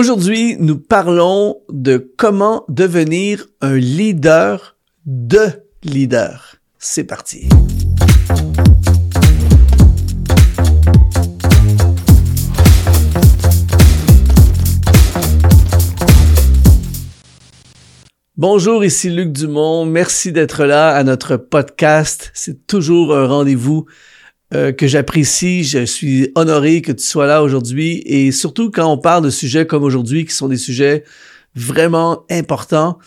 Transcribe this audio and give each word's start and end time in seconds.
Aujourd'hui, 0.00 0.54
nous 0.60 0.78
parlons 0.78 1.56
de 1.70 2.12
comment 2.16 2.64
devenir 2.68 3.46
un 3.60 3.74
leader 3.74 4.76
de 5.06 5.50
leader. 5.82 6.58
C'est 6.78 7.02
parti. 7.02 7.48
Bonjour, 18.36 18.84
ici 18.84 19.10
Luc 19.10 19.32
Dumont. 19.32 19.84
Merci 19.84 20.30
d'être 20.30 20.64
là 20.64 20.94
à 20.94 21.02
notre 21.02 21.36
podcast. 21.36 22.30
C'est 22.34 22.68
toujours 22.68 23.16
un 23.16 23.26
rendez-vous 23.26 23.86
euh, 24.54 24.72
que 24.72 24.86
j'apprécie. 24.86 25.64
Je 25.64 25.84
suis 25.84 26.30
honoré 26.34 26.82
que 26.82 26.92
tu 26.92 27.04
sois 27.04 27.26
là 27.26 27.42
aujourd'hui 27.42 28.02
et 28.06 28.32
surtout 28.32 28.70
quand 28.70 28.90
on 28.90 28.98
parle 28.98 29.24
de 29.24 29.30
sujets 29.30 29.66
comme 29.66 29.82
aujourd'hui 29.82 30.24
qui 30.24 30.32
sont 30.34 30.48
des 30.48 30.56
sujets 30.56 31.04
vraiment 31.54 32.24
importants. 32.30 32.98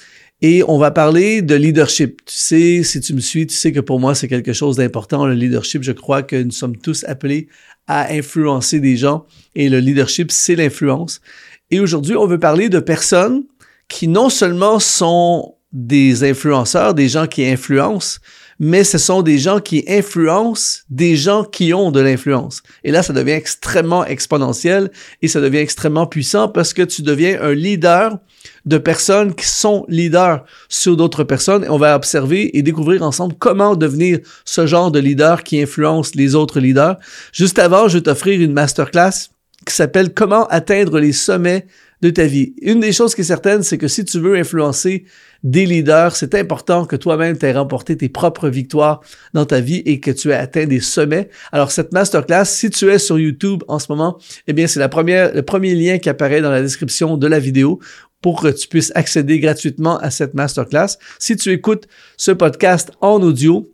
Et 0.43 0.63
on 0.67 0.79
va 0.79 0.89
parler 0.89 1.43
de 1.43 1.53
leadership. 1.53 2.21
Tu 2.25 2.35
sais, 2.35 2.83
si 2.83 2.99
tu 2.99 3.13
me 3.13 3.19
suis, 3.19 3.45
tu 3.45 3.55
sais 3.55 3.71
que 3.71 3.79
pour 3.79 3.99
moi, 3.99 4.15
c'est 4.15 4.27
quelque 4.27 4.53
chose 4.53 4.75
d'important, 4.77 5.27
le 5.27 5.35
leadership. 5.35 5.83
Je 5.83 5.91
crois 5.91 6.23
que 6.23 6.35
nous 6.35 6.51
sommes 6.51 6.77
tous 6.77 7.03
appelés 7.05 7.47
à 7.87 8.11
influencer 8.11 8.79
des 8.79 8.97
gens 8.97 9.25
et 9.53 9.69
le 9.69 9.79
leadership, 9.79 10.31
c'est 10.31 10.55
l'influence. 10.55 11.21
Et 11.69 11.79
aujourd'hui, 11.79 12.15
on 12.15 12.25
veut 12.25 12.39
parler 12.39 12.69
de 12.69 12.79
personnes 12.79 13.43
qui 13.87 14.07
non 14.07 14.29
seulement 14.29 14.79
sont 14.79 15.55
des 15.73 16.23
influenceurs, 16.23 16.93
des 16.93 17.09
gens 17.09 17.27
qui 17.27 17.45
influencent, 17.45 18.19
mais 18.63 18.83
ce 18.83 18.99
sont 18.99 19.23
des 19.23 19.39
gens 19.39 19.59
qui 19.59 19.83
influencent 19.87 20.81
des 20.91 21.15
gens 21.15 21.43
qui 21.43 21.73
ont 21.73 21.89
de 21.89 21.99
l'influence. 21.99 22.61
Et 22.83 22.91
là, 22.91 23.01
ça 23.01 23.11
devient 23.11 23.31
extrêmement 23.31 24.05
exponentiel 24.05 24.91
et 25.23 25.27
ça 25.27 25.41
devient 25.41 25.57
extrêmement 25.57 26.05
puissant 26.05 26.47
parce 26.47 26.71
que 26.71 26.83
tu 26.83 27.01
deviens 27.01 27.41
un 27.41 27.55
leader 27.55 28.19
de 28.65 28.77
personnes 28.77 29.33
qui 29.33 29.47
sont 29.47 29.83
leaders 29.87 30.45
sur 30.69 30.95
d'autres 30.95 31.23
personnes. 31.23 31.63
Et 31.63 31.69
on 31.69 31.79
va 31.79 31.95
observer 31.95 32.55
et 32.55 32.61
découvrir 32.61 33.01
ensemble 33.01 33.33
comment 33.39 33.75
devenir 33.75 34.19
ce 34.45 34.67
genre 34.67 34.91
de 34.91 34.99
leader 34.99 35.41
qui 35.41 35.59
influence 35.59 36.13
les 36.13 36.35
autres 36.35 36.59
leaders. 36.59 36.97
Juste 37.33 37.57
avant, 37.57 37.87
je 37.87 37.97
vais 37.97 38.03
t'offrir 38.03 38.39
une 38.39 38.53
masterclass 38.53 39.31
qui 39.65 39.73
s'appelle 39.73 40.13
Comment 40.13 40.45
atteindre 40.49 40.99
les 40.99 41.13
sommets 41.13 41.65
de 42.01 42.09
ta 42.09 42.25
vie. 42.25 42.53
Une 42.61 42.79
des 42.79 42.91
choses 42.91 43.15
qui 43.15 43.21
est 43.21 43.25
certaine, 43.25 43.63
c'est 43.63 43.77
que 43.77 43.87
si 43.87 44.03
tu 44.05 44.19
veux 44.19 44.35
influencer 44.35 45.05
des 45.43 45.65
leaders, 45.65 46.15
c'est 46.15 46.35
important 46.35 46.85
que 46.85 46.95
toi-même 46.95 47.37
tu 47.37 47.45
aies 47.45 47.53
remporté 47.53 47.97
tes 47.97 48.09
propres 48.09 48.49
victoires 48.49 49.01
dans 49.33 49.45
ta 49.45 49.59
vie 49.59 49.81
et 49.85 49.99
que 49.99 50.11
tu 50.11 50.29
aies 50.29 50.35
atteint 50.35 50.65
des 50.65 50.79
sommets. 50.79 51.29
Alors 51.51 51.71
cette 51.71 51.93
masterclass, 51.93 52.45
si 52.45 52.69
tu 52.69 52.89
es 52.89 52.99
sur 52.99 53.17
YouTube 53.19 53.63
en 53.67 53.79
ce 53.79 53.87
moment, 53.89 54.17
eh 54.47 54.53
bien 54.53 54.67
c'est 54.67 54.79
le 54.79 55.41
premier 55.41 55.75
lien 55.75 55.97
qui 55.97 56.09
apparaît 56.09 56.41
dans 56.41 56.51
la 56.51 56.61
description 56.61 57.17
de 57.17 57.27
la 57.27 57.39
vidéo 57.39 57.79
pour 58.21 58.41
que 58.41 58.49
tu 58.49 58.67
puisses 58.67 58.91
accéder 58.93 59.39
gratuitement 59.39 59.97
à 59.97 60.11
cette 60.11 60.35
masterclass. 60.35 60.97
Si 61.17 61.35
tu 61.35 61.51
écoutes 61.51 61.87
ce 62.17 62.31
podcast 62.31 62.91
en 63.01 63.21
audio, 63.23 63.70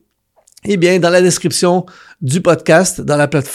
eh 0.69 0.77
bien, 0.77 0.99
dans 0.99 1.09
la 1.09 1.21
description 1.21 1.85
du 2.21 2.41
podcast, 2.41 3.01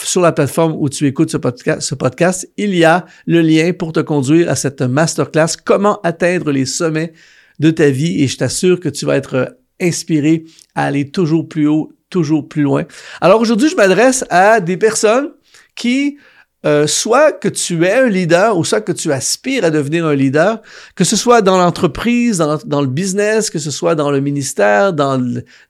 sur 0.03 0.21
la 0.21 0.31
plateforme 0.31 0.75
où 0.77 0.89
tu 0.89 1.05
écoutes 1.05 1.29
ce 1.29 1.37
podcast, 1.37 1.81
ce 1.81 1.93
podcast, 1.95 2.49
il 2.57 2.75
y 2.75 2.83
a 2.83 3.05
le 3.27 3.41
lien 3.41 3.71
pour 3.71 3.93
te 3.93 3.99
conduire 3.99 4.49
à 4.49 4.55
cette 4.55 4.81
masterclass 4.81 5.57
Comment 5.63 6.01
atteindre 6.01 6.51
les 6.51 6.65
sommets 6.65 7.13
de 7.59 7.69
ta 7.69 7.89
vie 7.91 8.23
et 8.23 8.27
je 8.27 8.37
t'assure 8.37 8.79
que 8.79 8.89
tu 8.89 9.05
vas 9.05 9.15
être 9.15 9.57
inspiré 9.79 10.45
à 10.73 10.85
aller 10.85 11.11
toujours 11.11 11.47
plus 11.47 11.67
haut, 11.67 11.91
toujours 12.09 12.47
plus 12.47 12.63
loin. 12.63 12.85
Alors 13.21 13.41
aujourd'hui, 13.41 13.69
je 13.69 13.75
m'adresse 13.75 14.25
à 14.29 14.59
des 14.59 14.77
personnes 14.77 15.29
qui 15.75 16.17
euh, 16.65 16.87
soit 16.87 17.33
que 17.33 17.47
tu 17.47 17.85
es 17.85 17.93
un 17.93 18.07
leader 18.07 18.57
ou 18.57 18.63
soit 18.63 18.81
que 18.81 18.91
tu 18.91 19.11
aspires 19.11 19.65
à 19.65 19.69
devenir 19.69 20.05
un 20.05 20.15
leader, 20.15 20.61
que 20.95 21.03
ce 21.03 21.15
soit 21.15 21.41
dans 21.41 21.57
l'entreprise, 21.57 22.37
dans, 22.37 22.81
le 22.81 22.87
business, 22.87 23.49
que 23.49 23.59
ce 23.59 23.71
soit 23.71 23.95
dans 23.95 24.11
le 24.11 24.19
ministère, 24.19 24.93
dans, 24.93 25.21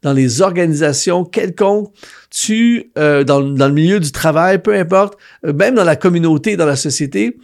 dans 0.02 0.14
les 0.14 0.42
organisations 0.42 1.26
quelconques, 1.26 1.92
tu 2.30 2.92
euh, 2.98 3.24
dans, 3.24 3.42
dans, 3.42 3.68
le 3.68 3.74
milieu 3.74 4.00
du 4.00 4.12
travail, 4.12 4.62
peu 4.62 4.76
importe, 4.76 5.18
euh, 5.46 5.54
même 5.54 5.76
dans 5.76 5.84
la 5.84 5.96
communauté, 5.96 6.58
dans 6.58 6.66
la 6.66 6.76
société, 6.76 7.38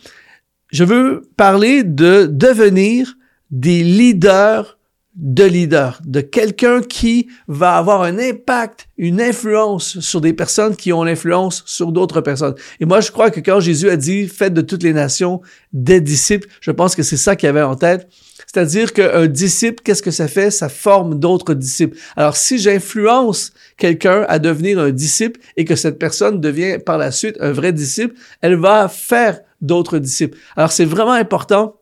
je 0.71 0.83
veux 0.83 1.23
parler 1.35 1.83
de 1.83 2.27
devenir 2.31 3.15
des 3.51 3.83
leaders 3.83 4.78
de 5.19 5.43
leader, 5.43 5.99
de 6.05 6.21
quelqu'un 6.21 6.81
qui 6.81 7.27
va 7.49 7.75
avoir 7.75 8.03
un 8.03 8.17
impact, 8.17 8.87
une 8.97 9.19
influence 9.19 9.99
sur 9.99 10.21
des 10.21 10.31
personnes 10.31 10.77
qui 10.77 10.93
ont 10.93 11.03
l'influence 11.03 11.61
sur 11.65 11.91
d'autres 11.91 12.21
personnes. 12.21 12.55
Et 12.79 12.85
moi, 12.85 13.01
je 13.01 13.11
crois 13.11 13.29
que 13.29 13.41
quand 13.41 13.59
Jésus 13.59 13.89
a 13.89 13.97
dit, 13.97 14.29
faites 14.29 14.53
de 14.53 14.61
toutes 14.61 14.81
les 14.81 14.93
nations 14.93 15.41
des 15.73 15.99
disciples, 15.99 16.47
je 16.61 16.71
pense 16.71 16.95
que 16.95 17.03
c'est 17.03 17.17
ça 17.17 17.35
qu'il 17.35 17.49
avait 17.49 17.61
en 17.61 17.75
tête. 17.75 18.07
C'est-à-dire 18.47 18.93
qu'un 18.93 19.27
disciple, 19.27 19.83
qu'est-ce 19.83 20.01
que 20.01 20.09
ça 20.09 20.29
fait? 20.29 20.51
Ça 20.51 20.69
forme 20.69 21.19
d'autres 21.19 21.53
disciples. 21.53 21.97
Alors, 22.15 22.37
si 22.37 22.57
j'influence 22.57 23.51
quelqu'un 23.77 24.25
à 24.29 24.39
devenir 24.39 24.79
un 24.79 24.91
disciple 24.91 25.41
et 25.57 25.65
que 25.65 25.75
cette 25.75 25.99
personne 25.99 26.39
devient 26.39 26.77
par 26.83 26.97
la 26.97 27.11
suite 27.11 27.35
un 27.41 27.51
vrai 27.51 27.73
disciple, 27.73 28.15
elle 28.41 28.55
va 28.55 28.87
faire 28.87 29.41
d'autres 29.61 29.99
disciples. 29.99 30.37
Alors, 30.55 30.71
c'est 30.71 30.85
vraiment 30.85 31.11
important 31.11 31.75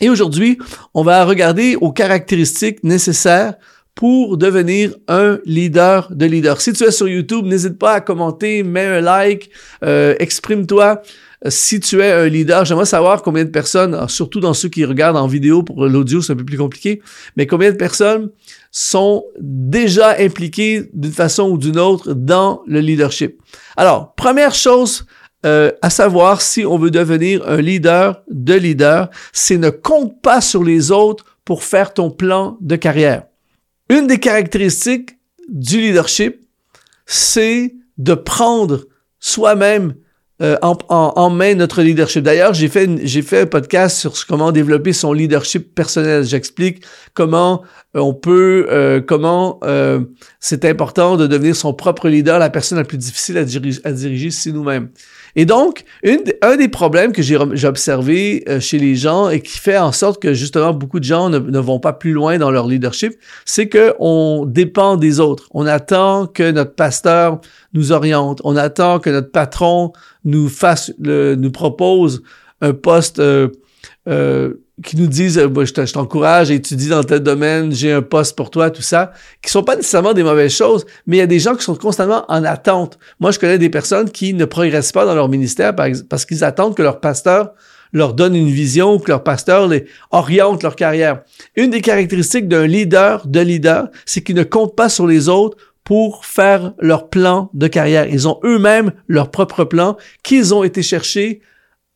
et 0.00 0.10
aujourd'hui, 0.10 0.58
on 0.92 1.02
va 1.02 1.24
regarder 1.24 1.76
aux 1.76 1.92
caractéristiques 1.92 2.82
nécessaires 2.82 3.54
pour 3.94 4.36
devenir 4.36 4.94
un 5.06 5.38
leader 5.44 6.08
de 6.10 6.26
leader. 6.26 6.60
Si 6.60 6.72
tu 6.72 6.82
es 6.84 6.90
sur 6.90 7.06
YouTube, 7.06 7.46
n'hésite 7.46 7.78
pas 7.78 7.94
à 7.94 8.00
commenter, 8.00 8.64
mets 8.64 8.86
un 8.86 9.00
like, 9.00 9.50
euh, 9.84 10.16
exprime-toi. 10.18 11.00
Si 11.46 11.78
tu 11.78 12.00
es 12.00 12.10
un 12.10 12.26
leader, 12.26 12.64
j'aimerais 12.64 12.86
savoir 12.86 13.22
combien 13.22 13.44
de 13.44 13.50
personnes, 13.50 14.08
surtout 14.08 14.40
dans 14.40 14.54
ceux 14.54 14.68
qui 14.68 14.84
regardent 14.84 15.18
en 15.18 15.26
vidéo 15.26 15.62
pour 15.62 15.86
l'audio, 15.86 16.22
c'est 16.22 16.32
un 16.32 16.36
peu 16.36 16.44
plus 16.44 16.56
compliqué, 16.56 17.02
mais 17.36 17.46
combien 17.46 17.70
de 17.70 17.76
personnes 17.76 18.30
sont 18.72 19.24
déjà 19.40 20.16
impliquées 20.18 20.88
d'une 20.94 21.12
façon 21.12 21.50
ou 21.50 21.58
d'une 21.58 21.78
autre 21.78 22.14
dans 22.14 22.62
le 22.66 22.80
leadership. 22.80 23.38
Alors, 23.76 24.14
première 24.14 24.54
chose 24.54 25.04
euh, 25.44 25.70
à 25.82 25.90
savoir 25.90 26.40
si 26.40 26.64
on 26.64 26.78
veut 26.78 26.90
devenir 26.90 27.46
un 27.46 27.60
leader 27.60 28.22
de 28.30 28.54
leader, 28.54 29.10
c'est 29.32 29.58
ne 29.58 29.70
compte 29.70 30.20
pas 30.22 30.40
sur 30.40 30.64
les 30.64 30.90
autres 30.90 31.24
pour 31.44 31.62
faire 31.62 31.92
ton 31.92 32.10
plan 32.10 32.56
de 32.60 32.76
carrière. 32.76 33.24
Une 33.90 34.06
des 34.06 34.18
caractéristiques 34.18 35.18
du 35.48 35.80
leadership, 35.80 36.40
c'est 37.06 37.74
de 37.98 38.14
prendre 38.14 38.86
soi-même 39.20 39.94
euh, 40.42 40.56
en, 40.62 40.76
en, 40.88 41.30
main 41.30 41.54
notre 41.54 41.80
leadership. 41.80 42.24
D'ailleurs, 42.24 42.54
j'ai 42.54 42.66
fait 42.66 42.90
j'ai 43.06 43.22
fait 43.22 43.42
un 43.42 43.46
podcast 43.46 43.96
sur 43.98 44.14
comment 44.26 44.50
développer 44.50 44.92
son 44.92 45.12
leadership 45.12 45.76
personnel. 45.76 46.24
J'explique 46.24 46.84
comment 47.14 47.62
euh, 47.94 48.00
on 48.00 48.14
peut 48.14 48.66
euh, 48.68 49.00
comment 49.00 49.60
c'est 50.40 50.64
important 50.64 51.16
de 51.16 51.28
devenir 51.28 51.54
son 51.54 51.72
propre 51.72 52.08
leader. 52.08 52.40
La 52.40 52.50
personne 52.50 52.78
la 52.78 52.84
plus 52.84 52.98
difficile 52.98 53.38
à, 53.38 53.44
diriger, 53.44 53.80
à 53.84 53.92
diriger, 53.92 54.32
c'est 54.32 54.50
nous-mêmes. 54.50 54.88
Et 55.36 55.46
donc, 55.46 55.84
un 56.42 56.56
des 56.56 56.68
problèmes 56.68 57.12
que 57.12 57.22
j'ai 57.22 57.66
observé 57.66 58.44
euh, 58.48 58.60
chez 58.60 58.78
les 58.78 58.94
gens 58.94 59.30
et 59.30 59.40
qui 59.40 59.58
fait 59.58 59.78
en 59.78 59.92
sorte 59.92 60.22
que 60.22 60.32
justement 60.32 60.72
beaucoup 60.72 61.00
de 61.00 61.04
gens 61.04 61.28
ne, 61.28 61.58
vont 61.58 61.80
pas 61.80 61.92
plus 61.92 62.12
loin 62.12 62.38
dans 62.38 62.50
leur 62.50 62.66
leadership, 62.68 63.14
c'est 63.44 63.68
que 63.68 63.94
on 63.98 64.44
dépend 64.46 64.96
des 64.96 65.20
autres. 65.20 65.48
On 65.52 65.66
attend 65.66 66.26
que 66.26 66.50
notre 66.50 66.74
pasteur 66.74 67.40
nous 67.72 67.92
oriente. 67.92 68.40
On 68.44 68.56
attend 68.56 69.00
que 69.00 69.10
notre 69.10 69.32
patron 69.32 69.92
nous 70.24 70.48
fasse, 70.48 70.92
nous 70.98 71.50
propose 71.50 72.22
un 72.60 72.72
poste 72.72 73.18
euh, 73.18 73.48
euh, 74.08 74.54
qui 74.82 74.96
nous 74.96 75.06
disent 75.06 75.38
euh, 75.38 75.64
je 75.64 75.92
t'encourage 75.92 76.50
à 76.50 76.54
étudier 76.54 76.90
dans 76.90 77.04
tel 77.04 77.20
domaine, 77.20 77.72
j'ai 77.72 77.92
un 77.92 78.02
poste 78.02 78.36
pour 78.36 78.50
toi, 78.50 78.70
tout 78.70 78.82
ça, 78.82 79.12
qui 79.40 79.50
sont 79.50 79.62
pas 79.62 79.76
nécessairement 79.76 80.12
des 80.12 80.24
mauvaises 80.24 80.52
choses, 80.52 80.84
mais 81.06 81.16
il 81.16 81.20
y 81.20 81.22
a 81.22 81.26
des 81.26 81.38
gens 81.38 81.54
qui 81.54 81.62
sont 81.62 81.76
constamment 81.76 82.24
en 82.28 82.44
attente. 82.44 82.98
Moi, 83.20 83.30
je 83.30 83.38
connais 83.38 83.58
des 83.58 83.70
personnes 83.70 84.10
qui 84.10 84.34
ne 84.34 84.44
progressent 84.44 84.92
pas 84.92 85.04
dans 85.04 85.14
leur 85.14 85.28
ministère 85.28 85.74
parce 86.08 86.24
qu'ils 86.24 86.42
attendent 86.42 86.74
que 86.74 86.82
leur 86.82 87.00
pasteur 87.00 87.52
leur 87.92 88.14
donne 88.14 88.34
une 88.34 88.50
vision, 88.50 88.98
que 88.98 89.08
leur 89.08 89.22
pasteur 89.22 89.68
les 89.68 89.86
oriente 90.10 90.64
leur 90.64 90.74
carrière. 90.74 91.22
Une 91.54 91.70
des 91.70 91.80
caractéristiques 91.80 92.48
d'un 92.48 92.66
leader, 92.66 93.26
de 93.26 93.40
leader, 93.40 93.88
c'est 94.04 94.22
qu'ils 94.22 94.34
ne 94.34 94.42
comptent 94.42 94.74
pas 94.74 94.88
sur 94.88 95.06
les 95.06 95.28
autres 95.28 95.56
pour 95.84 96.24
faire 96.24 96.72
leur 96.80 97.08
plan 97.08 97.50
de 97.54 97.68
carrière. 97.68 98.08
Ils 98.08 98.26
ont 98.26 98.40
eux-mêmes 98.42 98.92
leur 99.06 99.30
propre 99.30 99.64
plan 99.64 99.96
qu'ils 100.24 100.52
ont 100.52 100.64
été 100.64 100.82
chercher 100.82 101.40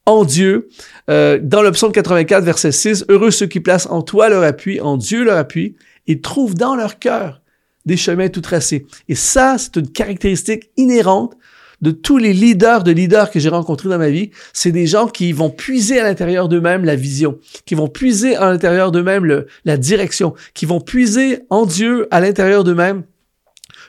en 0.08 0.25
Dieu. 0.25 0.69
Euh, 1.10 1.38
dans 1.40 1.62
le 1.62 1.70
psaume 1.70 1.93
84, 1.93 2.43
verset 2.43 2.72
6, 2.72 3.05
Heureux 3.08 3.31
ceux 3.31 3.46
qui 3.46 3.60
placent 3.60 3.87
en 3.87 4.02
toi 4.02 4.28
leur 4.31 4.43
appui, 4.43 4.81
en 4.81 4.96
Dieu 4.96 5.22
leur 5.22 5.37
appui, 5.37 5.76
et 6.06 6.20
trouvent 6.20 6.55
dans 6.55 6.75
leur 6.75 6.99
cœur 6.99 7.43
des 7.84 7.96
chemins 7.96 8.28
tout 8.28 8.40
tracés. 8.40 8.87
Et 9.08 9.14
ça, 9.14 9.56
c'est 9.58 9.76
une 9.76 9.90
caractéristique 9.90 10.70
inhérente 10.76 11.34
de 11.81 11.90
tous 11.90 12.16
les 12.16 12.32
leaders 12.32 12.82
de 12.82 12.90
leaders 12.90 13.31
que 13.31 13.38
j'ai 13.38 13.50
rencontrés 13.50 13.88
dans 13.88 13.99
ma 13.99 14.08
vie. 14.08 14.31
C'est 14.52 14.72
des 14.72 14.87
gens 14.87 15.06
qui 15.06 15.32
vont 15.32 15.50
puiser 15.50 16.00
à 16.00 16.05
l'intérieur 16.05 16.49
d'eux-mêmes 16.49 16.84
la 16.84 16.96
vision, 16.96 17.38
qui 17.66 17.75
vont 17.75 17.88
puiser 17.88 18.34
à 18.34 18.50
l'intérieur 18.50 18.90
d'eux-mêmes 18.90 19.44
la 19.64 19.76
direction, 19.76 20.34
qui 20.55 20.66
vont 20.66 20.81
puiser 20.81 21.40
en 21.50 21.66
Dieu 21.66 22.08
à 22.10 22.20
l'intérieur 22.20 22.64
d'eux-mêmes 22.64 23.05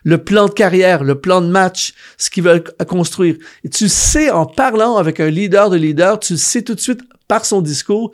le 0.09 0.17
plan 0.17 0.47
de 0.47 0.51
carrière, 0.51 1.03
le 1.03 1.19
plan 1.19 1.39
de 1.39 1.47
match, 1.47 1.93
ce 2.17 2.31
qu'ils 2.31 2.43
veulent 2.43 2.63
construire. 2.87 3.35
Et 3.63 3.69
tu 3.69 3.87
sais, 3.87 4.31
en 4.31 4.47
parlant 4.47 4.97
avec 4.97 5.19
un 5.19 5.29
leader 5.29 5.69
de 5.69 5.77
leader, 5.77 6.19
tu 6.19 6.35
sais 6.35 6.63
tout 6.63 6.73
de 6.73 6.79
suite 6.79 7.01
par 7.27 7.45
son 7.45 7.61
discours, 7.61 8.11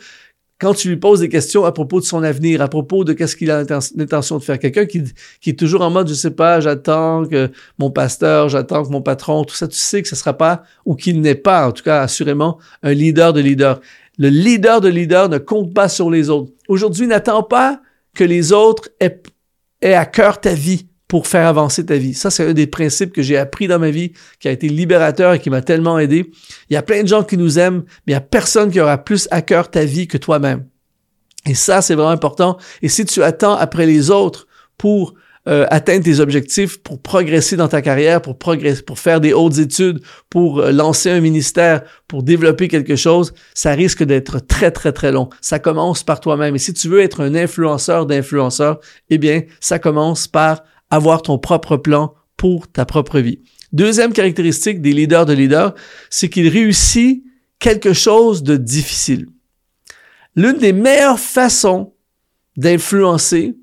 quand 0.59 0.73
tu 0.73 0.89
lui 0.89 0.97
poses 0.97 1.21
des 1.21 1.29
questions 1.29 1.63
à 1.63 1.71
propos 1.71 2.01
de 2.01 2.05
son 2.05 2.21
avenir, 2.21 2.61
à 2.61 2.67
propos 2.67 3.05
de 3.05 3.13
qu'est-ce 3.13 3.37
qu'il 3.37 3.49
a 3.49 3.63
l'intention 3.95 4.37
de 4.37 4.43
faire, 4.43 4.59
quelqu'un 4.59 4.85
qui, 4.85 5.03
qui 5.39 5.51
est 5.51 5.59
toujours 5.59 5.81
en 5.81 5.89
mode, 5.89 6.09
je 6.09 6.13
sais 6.13 6.31
pas, 6.31 6.59
j'attends 6.59 7.25
que 7.25 7.49
mon 7.77 7.91
pasteur, 7.91 8.49
j'attends 8.49 8.83
que 8.83 8.89
mon 8.89 9.01
patron, 9.01 9.45
tout 9.45 9.55
ça, 9.55 9.67
tu 9.67 9.77
sais 9.77 10.01
que 10.01 10.07
ce 10.07 10.15
sera 10.15 10.33
pas, 10.33 10.63
ou 10.85 10.95
qu'il 10.95 11.21
n'est 11.21 11.35
pas, 11.35 11.67
en 11.67 11.71
tout 11.71 11.83
cas, 11.83 12.01
assurément, 12.01 12.57
un 12.83 12.93
leader 12.93 13.31
de 13.31 13.39
leader. 13.39 13.79
Le 14.17 14.29
leader 14.29 14.81
de 14.81 14.89
leader 14.89 15.29
ne 15.29 15.37
compte 15.37 15.73
pas 15.73 15.87
sur 15.87 16.09
les 16.09 16.29
autres. 16.29 16.51
Aujourd'hui, 16.67 17.07
n'attends 17.07 17.43
pas 17.43 17.81
que 18.13 18.23
les 18.23 18.51
autres 18.51 18.89
aient, 18.99 19.21
aient 19.81 19.93
à 19.93 20.05
cœur 20.05 20.39
ta 20.39 20.53
vie 20.53 20.87
pour 21.07 21.27
faire 21.27 21.47
avancer 21.47 21.85
ta 21.85 21.97
vie. 21.97 22.13
Ça, 22.13 22.29
c'est 22.31 22.47
un 22.47 22.53
des 22.53 22.67
principes 22.67 23.13
que 23.13 23.21
j'ai 23.21 23.37
appris 23.37 23.67
dans 23.67 23.79
ma 23.79 23.91
vie, 23.91 24.13
qui 24.39 24.47
a 24.47 24.51
été 24.51 24.67
libérateur 24.67 25.33
et 25.33 25.39
qui 25.39 25.49
m'a 25.49 25.61
tellement 25.61 25.99
aidé. 25.99 26.31
Il 26.69 26.73
y 26.73 26.77
a 26.77 26.81
plein 26.81 27.03
de 27.03 27.07
gens 27.07 27.23
qui 27.23 27.37
nous 27.37 27.59
aiment, 27.59 27.83
mais 28.05 28.11
il 28.11 28.13
y 28.13 28.15
a 28.15 28.21
personne 28.21 28.71
qui 28.71 28.79
aura 28.79 28.97
plus 28.97 29.27
à 29.31 29.41
cœur 29.41 29.69
ta 29.69 29.85
vie 29.85 30.07
que 30.07 30.17
toi-même. 30.17 30.65
Et 31.45 31.53
ça, 31.53 31.81
c'est 31.81 31.93
vraiment 31.93 32.09
important. 32.09 32.57
Et 32.81 32.89
si 32.89 33.05
tu 33.05 33.21
attends 33.21 33.55
après 33.55 33.85
les 33.85 34.09
autres 34.09 34.47
pour 34.77 35.13
euh, 35.47 35.67
atteindre 35.69 36.03
tes 36.03 36.19
objectifs, 36.19 36.81
pour 36.81 36.99
progresser 36.99 37.55
dans 37.55 37.67
ta 37.67 37.83
carrière, 37.83 38.19
pour 38.19 38.39
progresser, 38.39 38.81
pour 38.81 38.97
faire 38.97 39.21
des 39.21 39.31
hautes 39.31 39.59
études, 39.59 40.01
pour 40.31 40.59
euh, 40.59 40.71
lancer 40.71 41.11
un 41.11 41.19
ministère, 41.19 41.83
pour 42.07 42.23
développer 42.23 42.67
quelque 42.67 42.95
chose, 42.95 43.31
ça 43.53 43.73
risque 43.73 44.03
d'être 44.03 44.39
très, 44.39 44.71
très, 44.71 44.91
très 44.91 45.11
long. 45.11 45.29
Ça 45.41 45.59
commence 45.59 46.01
par 46.01 46.19
toi-même. 46.19 46.55
Et 46.55 46.59
si 46.59 46.73
tu 46.73 46.89
veux 46.89 46.99
être 46.99 47.21
un 47.21 47.35
influenceur 47.35 48.07
d'influenceurs, 48.07 48.79
eh 49.11 49.19
bien, 49.19 49.43
ça 49.59 49.77
commence 49.77 50.27
par 50.27 50.63
avoir 50.89 51.21
ton 51.21 51.37
propre 51.37 51.77
plan 51.77 52.13
pour 52.37 52.67
ta 52.67 52.85
propre 52.85 53.19
vie. 53.19 53.39
Deuxième 53.73 54.13
caractéristique 54.13 54.81
des 54.81 54.91
leaders 54.91 55.25
de 55.25 55.33
leaders, 55.33 55.73
c'est 56.09 56.29
qu'ils 56.29 56.47
réussissent 56.47 57.21
quelque 57.59 57.93
chose 57.93 58.43
de 58.43 58.57
difficile. 58.57 59.27
L'une 60.35 60.57
des 60.57 60.73
meilleures 60.73 61.19
façons 61.19 61.93
d'influencer 62.57 63.57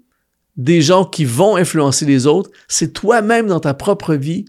des 0.57 0.83
gens 0.83 1.05
qui 1.05 1.25
vont 1.25 1.57
influencer 1.57 2.05
les 2.05 2.27
autres, 2.27 2.51
c'est 2.69 2.93
toi-même 2.93 3.47
dans 3.47 3.61
ta 3.61 3.75
propre 3.75 4.15
vie 4.15 4.45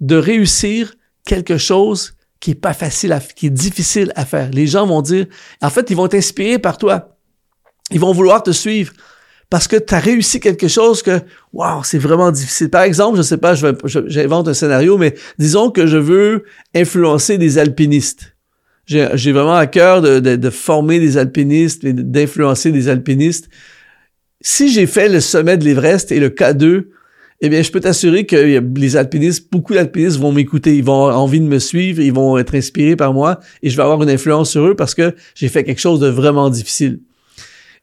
de 0.00 0.16
réussir 0.16 0.94
quelque 1.24 1.56
chose 1.56 2.14
qui 2.40 2.50
est 2.50 2.56
pas 2.56 2.74
facile 2.74 3.12
à, 3.12 3.20
qui 3.20 3.46
est 3.46 3.50
difficile 3.50 4.12
à 4.16 4.26
faire. 4.26 4.50
Les 4.50 4.66
gens 4.66 4.86
vont 4.86 5.00
dire, 5.00 5.26
en 5.62 5.70
fait, 5.70 5.90
ils 5.90 5.96
vont 5.96 6.08
t'inspirer 6.08 6.58
par 6.58 6.76
toi. 6.76 7.16
Ils 7.90 8.00
vont 8.00 8.12
vouloir 8.12 8.42
te 8.42 8.50
suivre 8.50 8.92
parce 9.52 9.68
que 9.68 9.76
tu 9.76 9.92
as 9.92 9.98
réussi 9.98 10.40
quelque 10.40 10.66
chose 10.66 11.02
que, 11.02 11.20
waouh, 11.52 11.84
c'est 11.84 11.98
vraiment 11.98 12.30
difficile. 12.30 12.70
Par 12.70 12.84
exemple, 12.84 13.18
je 13.18 13.22
sais 13.22 13.36
pas, 13.36 13.52
j'invente 13.54 14.48
un 14.48 14.54
scénario, 14.54 14.96
mais 14.96 15.12
disons 15.38 15.70
que 15.70 15.86
je 15.86 15.98
veux 15.98 16.44
influencer 16.74 17.36
des 17.36 17.58
alpinistes. 17.58 18.34
J'ai 18.86 19.30
vraiment 19.30 19.52
à 19.52 19.66
cœur 19.66 20.00
de, 20.00 20.20
de, 20.20 20.50
former 20.50 21.00
des 21.00 21.18
alpinistes 21.18 21.84
et 21.84 21.92
d'influencer 21.92 22.72
des 22.72 22.88
alpinistes. 22.88 23.50
Si 24.40 24.72
j'ai 24.72 24.86
fait 24.86 25.10
le 25.10 25.20
sommet 25.20 25.58
de 25.58 25.66
l'Everest 25.66 26.12
et 26.12 26.18
le 26.18 26.30
K2, 26.30 26.86
eh 27.42 27.48
bien, 27.50 27.60
je 27.60 27.70
peux 27.70 27.80
t'assurer 27.80 28.24
que 28.24 28.36
les 28.74 28.96
alpinistes, 28.96 29.52
beaucoup 29.52 29.74
d'alpinistes 29.74 30.16
vont 30.16 30.32
m'écouter, 30.32 30.74
ils 30.74 30.84
vont 30.84 30.94
avoir 30.94 31.20
envie 31.20 31.40
de 31.40 31.46
me 31.46 31.58
suivre, 31.58 32.00
ils 32.00 32.14
vont 32.14 32.38
être 32.38 32.54
inspirés 32.54 32.96
par 32.96 33.12
moi 33.12 33.38
et 33.62 33.68
je 33.68 33.76
vais 33.76 33.82
avoir 33.82 34.02
une 34.02 34.08
influence 34.08 34.50
sur 34.50 34.66
eux 34.66 34.74
parce 34.74 34.94
que 34.94 35.14
j'ai 35.34 35.48
fait 35.48 35.62
quelque 35.62 35.80
chose 35.80 36.00
de 36.00 36.08
vraiment 36.08 36.48
difficile. 36.48 37.00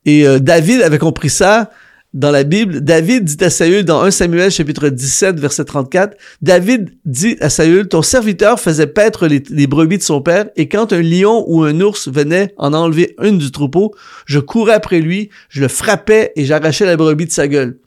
Et 0.06 0.26
euh, 0.28 0.40
David 0.40 0.82
avait 0.82 0.98
compris 0.98 1.30
ça 1.30 1.70
dans 2.14 2.32
la 2.32 2.44
Bible. 2.44 2.82
David 2.82 3.26
dit 3.26 3.44
à 3.44 3.50
Saül 3.50 3.86
dans 3.86 4.02
1 4.02 4.12
Samuel 4.12 4.50
chapitre 4.50 4.90
17 4.90 5.40
verset 5.40 5.66
34, 5.66 6.18
David 6.42 6.92
dit 7.06 7.38
à 7.40 7.50
Saül, 7.50 7.88
ton 7.88 8.02
serviteur 8.02 8.60
faisait 8.60 8.88
paître 8.88 9.28
les, 9.28 9.68
brebis 9.68 9.98
de 9.98 10.04
son 10.04 10.22
père 10.22 10.50
et 10.56 10.68
quand 10.68 10.92
un 10.92 11.02
lion 11.02 11.44
ou 11.48 11.64
un 11.64 11.80
ours 11.82 12.08
venait 12.08 12.54
en 12.58 12.74
enlever 12.74 13.16
une 13.22 13.38
du 13.38 13.52
troupeau, 13.52 13.94
je 14.26 14.40
courais 14.40 14.74
après 14.74 15.02
lui, 15.02 15.30
je 15.50 15.62
le 15.62 15.68
frappais 15.68 16.32
et 16.36 16.46
j'arrachais 16.46 16.86
la 16.86 16.98
brebis 16.98 17.28
de 17.28 17.32
sa 17.32 17.48
gueule. 17.48 17.78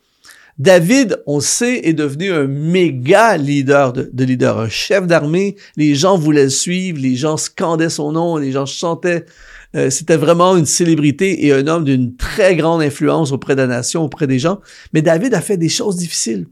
David, 0.59 1.20
on 1.26 1.41
sait, 1.41 1.81
est 1.85 1.94
devenu 1.94 2.31
un 2.31 2.47
méga 2.47 3.38
leader 3.38 3.93
de, 3.93 4.11
de 4.12 4.25
leader, 4.25 4.61
un 4.61 4.69
chef 4.69 5.06
d'armée. 5.06 5.56
Les 5.76 5.94
gens 5.94 6.19
voulaient 6.19 6.44
le 6.44 6.50
suivre, 6.50 6.99
les 7.00 7.17
gens 7.17 7.38
scandaient 7.38 7.88
son 7.88 8.12
nom, 8.12 8.37
les 8.37 8.53
gens 8.53 8.67
chantaient 8.67 9.25
euh, 9.74 9.90
c'était 9.90 10.16
vraiment 10.16 10.56
une 10.56 10.66
célébrité 10.66 11.46
et 11.46 11.52
un 11.52 11.66
homme 11.66 11.84
d'une 11.84 12.16
très 12.16 12.56
grande 12.56 12.82
influence 12.82 13.32
auprès 13.32 13.54
de 13.54 13.62
la 13.62 13.66
nation, 13.66 14.02
auprès 14.02 14.26
des 14.26 14.38
gens. 14.38 14.60
Mais 14.92 15.02
David 15.02 15.34
a 15.34 15.40
fait 15.40 15.56
des 15.56 15.69
choses 15.69 15.96
difficiles. 15.96 16.46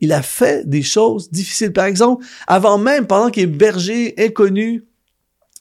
Il 0.00 0.12
a 0.12 0.22
fait 0.22 0.68
des 0.68 0.82
choses 0.82 1.30
difficiles. 1.30 1.72
Par 1.72 1.86
exemple, 1.86 2.24
avant 2.46 2.78
même, 2.78 3.06
pendant 3.06 3.30
qu'il 3.30 3.44
est 3.44 3.46
berger 3.46 4.14
inconnu, 4.18 4.84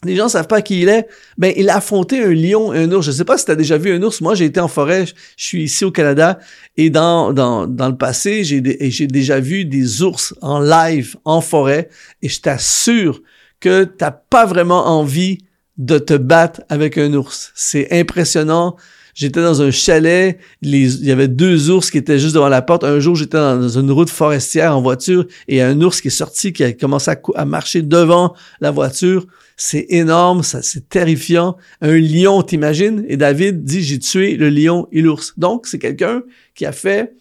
les 0.04 0.16
gens 0.16 0.30
savent 0.30 0.48
pas 0.48 0.62
qui 0.62 0.82
il 0.82 0.90
est, 0.90 1.08
ben 1.38 1.54
il 1.56 1.70
a 1.70 1.78
affronté 1.78 2.24
un 2.24 2.34
lion 2.34 2.74
et 2.74 2.80
un 2.80 2.92
ours. 2.92 3.06
Je 3.06 3.12
sais 3.12 3.26
pas 3.26 3.38
si 3.38 3.46
tu 3.46 3.52
as 3.52 3.56
déjà 3.56 3.78
vu 3.78 3.92
un 3.92 4.02
ours. 4.04 4.22
Moi, 4.22 4.36
j'ai 4.36 4.46
été 4.46 4.60
en 4.60 4.68
forêt, 4.68 5.06
je 5.06 5.14
suis 5.38 5.64
ici 5.64 5.86
au 5.86 5.92
Canada 5.92 6.40
et 6.78 6.90
dans 6.90 7.34
dans, 7.34 7.66
dans 7.66 7.90
le 7.90 7.98
passé, 7.98 8.44
j'ai 8.44 8.62
j'ai 8.92 9.08
déjà 9.08 9.40
vu 9.40 9.66
des 9.66 10.04
ours 10.04 10.36
en 10.42 10.60
live 10.60 11.16
en 11.26 11.42
forêt 11.42 11.90
et 12.22 12.30
je 12.30 12.42
t'assure 12.42 13.22
que 13.60 13.84
t'as 13.84 14.12
pas 14.12 14.46
vraiment 14.46 14.86
envie 14.88 15.40
de 15.78 15.98
te 15.98 16.14
battre 16.14 16.62
avec 16.70 16.98
un 16.98 17.14
ours. 17.14 17.52
C'est 17.56 17.92
impressionnant. 17.92 18.76
J'étais 19.14 19.42
dans 19.42 19.62
un 19.62 19.72
chalet, 19.72 20.38
il 20.62 21.06
y 21.06 21.12
avait 21.12 21.30
deux 21.30 21.72
ours 21.72 21.90
qui 21.90 21.98
étaient 21.98 22.20
juste 22.20 22.36
devant 22.36 22.50
la 22.50 22.62
porte. 22.62 22.84
Un 22.84 23.00
jour, 23.00 23.16
j'étais 23.16 23.38
dans 23.38 23.70
une 23.70 23.90
route 23.90 24.10
forestière 24.10 24.76
en 24.76 24.82
voiture 24.82 25.26
et 25.48 25.62
un 25.62 25.80
ours 25.82 26.02
qui 26.02 26.10
est 26.10 26.12
sorti, 26.12 26.52
qui 26.52 26.66
a 26.66 26.74
commencé 26.74 27.12
à, 27.34 27.46
marcher 27.46 27.82
devant 27.82 28.36
la 28.60 28.72
voiture. 28.72 29.26
C'est 29.56 29.86
énorme, 29.88 30.44
c'est 30.44 30.90
terrifiant. 30.90 31.56
Un 31.80 31.98
lion, 31.98 32.42
t'imagines? 32.42 33.06
Et 33.08 33.16
David 33.16 33.64
dit, 33.64 33.84
j'ai 33.84 34.00
tué 34.00 34.36
le 34.36 34.50
lion 34.50 34.90
et 34.92 35.02
l'ours. 35.02 35.34
Donc, 35.38 35.66
c'est 35.66 35.80
quelqu'un 35.80 36.24
qui 36.54 36.66
a 36.66 36.74
fait 36.74 37.16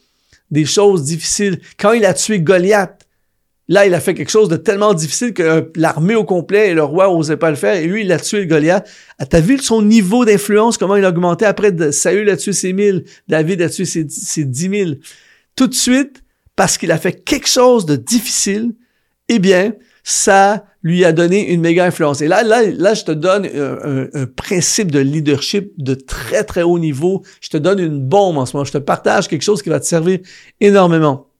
des 0.51 0.65
choses 0.65 1.05
difficiles. 1.05 1.61
Quand 1.79 1.93
il 1.93 2.05
a 2.05 2.13
tué 2.13 2.41
Goliath, 2.41 3.04
Là, 3.69 3.87
il 3.87 3.95
a 3.95 4.01
fait 4.01 4.13
quelque 4.13 4.31
chose 4.31 4.49
de 4.49 4.57
tellement 4.57 4.93
difficile 4.93 5.33
que 5.33 5.71
l'armée 5.75 6.15
au 6.15 6.25
complet 6.25 6.71
et 6.71 6.75
le 6.75 6.85
roi 6.85 7.07
n'osaient 7.07 7.39
pas 7.39 7.49
le 7.49 7.57
faire. 7.57 7.77
Et 7.77 7.87
lui, 7.87 8.03
il 8.03 8.13
a 8.13 8.19
tué 8.19 8.41
le 8.41 8.45
Goliath. 8.45 8.87
Ah, 9.19 9.25
t'as 9.25 9.41
vu 9.41 9.59
son 9.59 9.81
niveau 9.81 10.27
d'influence, 10.27 10.77
comment 10.77 10.97
il 10.97 11.05
a 11.05 11.09
augmenté? 11.09 11.47
Après? 11.47 11.73
De, 11.73 11.91
Saül 11.91 12.29
a 12.29 12.37
tué 12.37 12.53
ses 12.53 12.75
mille, 12.75 13.05
David 13.27 13.63
a 13.63 13.71
tué 13.71 13.87
ses, 13.87 14.05
dix 14.45 14.69
mille. 14.69 15.01
Tout 15.57 15.67
de 15.67 15.75
suite, 15.75 16.23
parce 16.57 16.77
qu'il 16.77 16.93
a 16.93 16.99
fait 16.99 17.25
quelque 17.25 17.49
chose 17.49 17.87
de 17.87 17.97
difficile, 17.97 18.75
eh 19.31 19.39
bien, 19.39 19.73
ça 20.03 20.67
lui 20.83 21.03
a 21.07 21.13
donné 21.13 21.51
une 21.51 21.63
méga 21.63 21.87
influence. 21.87 22.21
Et 22.21 22.29
là, 22.29 22.43
là, 22.43 22.63
là, 22.71 22.93
je 22.93 23.05
te 23.05 23.13
donne 23.13 23.47
un, 23.47 24.27
principe 24.27 24.93
de 24.93 24.99
leadership 24.99 25.73
de 25.79 25.95
très, 25.95 26.45
très 26.45 26.63
haut 26.63 26.79
niveau. 26.79 27.23
Je 27.41 27.49
te 27.49 27.57
donne 27.57 27.79
une 27.79 28.01
bombe 28.01 28.37
en 28.37 28.45
ce 28.45 28.55
moment. 28.55 28.67
Je 28.67 28.73
te 28.73 28.79
partage 28.79 29.27
quelque 29.29 29.43
chose 29.43 29.63
qui 29.63 29.71
va 29.71 29.81
te 29.81 29.87
servir 29.87 30.19
énormément. 30.61 31.31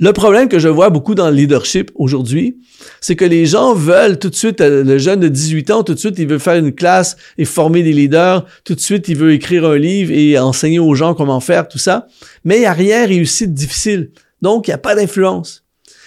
Le 0.00 0.12
problème 0.12 0.48
que 0.48 0.58
je 0.58 0.68
vois 0.68 0.90
beaucoup 0.90 1.14
dans 1.14 1.30
le 1.30 1.36
leadership 1.36 1.90
aujourd'hui, 1.94 2.58
c'est 3.00 3.16
que 3.16 3.24
les 3.24 3.46
gens 3.46 3.74
veulent 3.74 4.18
tout 4.18 4.30
de 4.30 4.34
suite, 4.34 4.60
euh, 4.60 4.84
le 4.84 4.98
jeune 4.98 5.20
de 5.20 5.28
18 5.28 5.70
ans, 5.70 5.82
tout 5.82 5.94
de 5.94 5.98
suite, 5.98 6.18
il 6.18 6.26
veut 6.26 6.38
faire 6.38 6.56
une 6.56 6.72
classe 6.72 7.16
et 7.38 7.44
former 7.44 7.82
des 7.82 7.92
leaders. 7.92 8.44
Tout 8.64 8.74
de 8.74 8.80
suite, 8.80 9.08
il 9.08 9.16
veut 9.16 9.32
écrire 9.32 9.64
un 9.64 9.76
livre 9.76 10.12
et 10.12 10.38
enseigner 10.38 10.78
aux 10.78 10.94
gens 10.94 11.14
comment 11.14 11.40
faire, 11.40 11.68
tout 11.68 11.78
ça. 11.78 12.06
Mais 12.44 12.56
il 12.56 12.60
n'y 12.60 12.66
a 12.66 12.72
rien 12.72 13.06
réussi 13.06 13.46
de 13.48 13.52
difficile. 13.52 14.10
Donc, 14.40 14.66
il 14.66 14.70
n'y 14.70 14.74
a 14.74 14.78
pas 14.78 14.94
d'influence. 14.94 15.64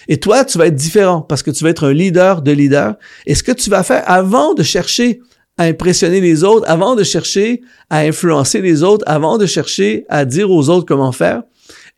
Et 0.08 0.18
toi, 0.18 0.46
tu 0.46 0.58
vas 0.58 0.68
être 0.68 0.75
différent 0.75 1.22
parce 1.22 1.42
que 1.42 1.51
tu 1.51 1.63
vas 1.63 1.70
être 1.70 1.86
un 1.86 1.94
leader 1.94 2.42
de 2.42 2.51
leader. 2.51 2.96
Et 3.25 3.36
ce 3.36 3.44
que 3.44 3.51
tu 3.51 3.70
vas 3.70 3.84
faire 3.84 4.04
avant 4.06 4.54
de 4.54 4.63
chercher 4.63 5.22
à 5.58 5.63
impressionner 5.63 6.22
les 6.22 6.44
autres, 6.44 6.70
avant 6.70 6.96
de 6.96 7.04
chercher 7.04 7.62
à 7.89 8.00
influencer 8.00 8.62
les 8.62 8.84
autres, 8.84 9.06
avant 9.08 9.38
de 9.38 9.46
chercher 9.46 10.06
à 10.10 10.25
dire 10.25 10.51
aux 10.51 10.70
autres 10.70 10.86
comment 10.86 11.12
faire, 11.12 11.44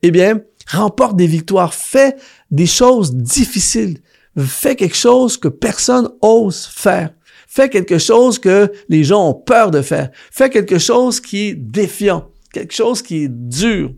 eh 0.04 0.12
bien, 0.12 0.42
remporte 0.68 1.16
des 1.16 1.28
victoires, 1.28 1.74
fais 1.74 2.16
des 2.52 2.66
choses 2.66 3.16
difficiles, 3.16 4.00
fais 4.38 4.76
quelque 4.76 4.96
chose 4.96 5.38
que 5.38 5.48
personne 5.48 6.10
ose 6.22 6.66
faire. 6.66 7.12
Fais 7.48 7.70
quelque 7.70 7.98
chose 7.98 8.40
que 8.40 8.72
les 8.90 9.04
gens 9.04 9.30
ont 9.30 9.34
peur 9.34 9.72
de 9.72 9.82
faire. 9.82 10.10
Fais 10.32 10.50
quelque 10.50 10.78
chose 10.78 11.20
qui 11.22 11.48
est 11.48 11.56
défiant, 11.56 12.30
quelque 12.54 12.74
chose 12.74 13.02
qui 13.02 13.24
est 13.24 13.30
dur. 13.30 13.92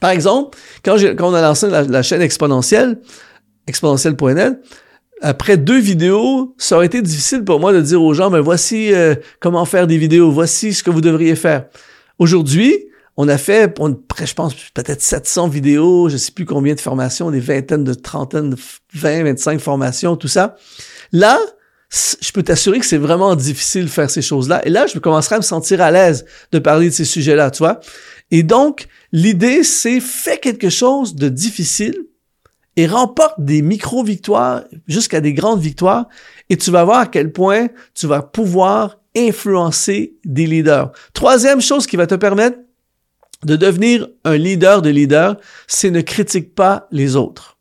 Par 0.00 0.10
exemple, 0.10 0.56
quand, 0.84 0.96
quand 1.16 1.30
on 1.30 1.34
a 1.34 1.40
lancé 1.40 1.68
la, 1.68 2.02
chaîne 2.02 2.20
exponentielle, 2.20 3.00
exponentielle.net, 3.66 4.58
après 5.22 5.56
deux 5.56 5.78
vidéos, 5.78 6.54
ça 6.58 6.76
aurait 6.76 6.86
été 6.86 7.00
difficile 7.00 7.42
pour 7.42 7.58
moi 7.58 7.72
de 7.72 7.80
dire 7.80 8.02
aux 8.02 8.12
gens, 8.12 8.28
mais 8.28 8.40
voici 8.40 8.92
euh, 8.92 9.14
comment 9.40 9.64
faire 9.64 9.86
des 9.86 9.96
vidéos, 9.96 10.30
voici 10.30 10.74
ce 10.74 10.82
que 10.82 10.90
vous 10.90 11.00
devriez 11.00 11.36
faire. 11.36 11.64
Aujourd'hui, 12.18 12.86
on 13.16 13.28
a 13.28 13.38
fait, 13.38 13.74
je 14.24 14.34
pense, 14.34 14.54
peut-être 14.74 15.00
700 15.00 15.48
vidéos, 15.48 16.08
je 16.08 16.16
sais 16.16 16.32
plus 16.32 16.44
combien 16.44 16.74
de 16.74 16.80
formations, 16.80 17.30
des 17.30 17.40
vingtaines 17.40 17.84
de 17.84 17.94
trentaines, 17.94 18.50
de 18.50 18.56
20, 18.94 19.24
25 19.24 19.60
formations, 19.60 20.16
tout 20.16 20.28
ça. 20.28 20.56
Là, 21.12 21.38
je 21.90 22.32
peux 22.32 22.42
t'assurer 22.42 22.78
que 22.78 22.86
c'est 22.86 22.98
vraiment 22.98 23.34
difficile 23.34 23.84
de 23.84 23.90
faire 23.90 24.10
ces 24.10 24.22
choses-là. 24.22 24.66
Et 24.66 24.70
là, 24.70 24.86
je 24.86 24.98
commencerai 24.98 25.36
à 25.36 25.38
me 25.38 25.44
sentir 25.44 25.80
à 25.80 25.90
l'aise 25.90 26.26
de 26.52 26.58
parler 26.58 26.90
de 26.90 26.94
ces 26.94 27.04
sujets-là, 27.04 27.50
tu 27.50 27.58
vois. 27.58 27.80
Et 28.30 28.42
donc, 28.42 28.86
l'idée, 29.12 29.62
c'est 29.62 30.00
fais 30.00 30.38
quelque 30.38 30.68
chose 30.68 31.14
de 31.14 31.28
difficile 31.28 31.96
et 32.76 32.86
remporte 32.86 33.36
des 33.38 33.62
micro-victoires 33.62 34.64
jusqu'à 34.86 35.22
des 35.22 35.32
grandes 35.32 35.60
victoires 35.60 36.08
et 36.50 36.56
tu 36.58 36.70
vas 36.70 36.84
voir 36.84 36.98
à 36.98 37.06
quel 37.06 37.32
point 37.32 37.68
tu 37.94 38.06
vas 38.06 38.20
pouvoir 38.20 38.98
influencer 39.16 40.18
des 40.24 40.46
leaders. 40.46 40.92
Troisième 41.14 41.62
chose 41.62 41.86
qui 41.86 41.96
va 41.96 42.06
te 42.06 42.14
permettre 42.14 42.58
de 43.44 43.56
devenir 43.56 44.08
un 44.24 44.36
leader 44.36 44.82
de 44.82 44.90
leader, 44.90 45.36
c'est 45.66 45.90
ne 45.90 46.00
critique 46.00 46.54
pas 46.54 46.88
les 46.90 47.16
autres. 47.16 47.58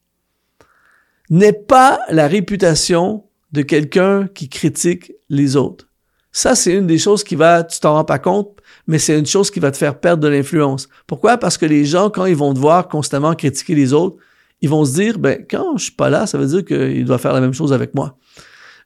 N'aie 1.29 1.53
pas 1.53 1.99
la 2.09 2.27
réputation 2.27 3.25
de 3.51 3.61
quelqu'un 3.61 4.27
qui 4.27 4.49
critique 4.49 5.13
les 5.29 5.55
autres. 5.55 5.89
Ça, 6.31 6.53
c'est 6.53 6.73
une 6.73 6.87
des 6.87 6.97
choses 6.97 7.23
qui 7.23 7.35
va, 7.35 7.63
tu 7.63 7.79
t'en 7.79 7.93
rends 7.93 8.03
pas 8.03 8.19
compte, 8.19 8.59
mais 8.87 8.99
c'est 8.99 9.17
une 9.17 9.25
chose 9.25 9.49
qui 9.49 9.61
va 9.61 9.71
te 9.71 9.77
faire 9.77 9.99
perdre 9.99 10.21
de 10.21 10.27
l'influence. 10.27 10.89
Pourquoi? 11.07 11.37
Parce 11.37 11.57
que 11.57 11.65
les 11.65 11.85
gens, 11.85 12.09
quand 12.09 12.25
ils 12.25 12.35
vont 12.35 12.53
te 12.53 12.59
voir 12.59 12.89
constamment 12.89 13.33
critiquer 13.35 13.73
les 13.73 13.93
autres, 13.93 14.17
ils 14.61 14.69
vont 14.69 14.85
se 14.85 14.93
dire, 14.93 15.17
ben, 15.17 15.45
quand 15.49 15.77
je 15.77 15.85
suis 15.85 15.93
pas 15.93 16.09
là, 16.09 16.27
ça 16.27 16.37
veut 16.37 16.45
dire 16.47 16.65
qu'il 16.65 17.05
doit 17.05 17.17
faire 17.17 17.33
la 17.33 17.41
même 17.41 17.53
chose 17.53 17.71
avec 17.71 17.95
moi. 17.95 18.17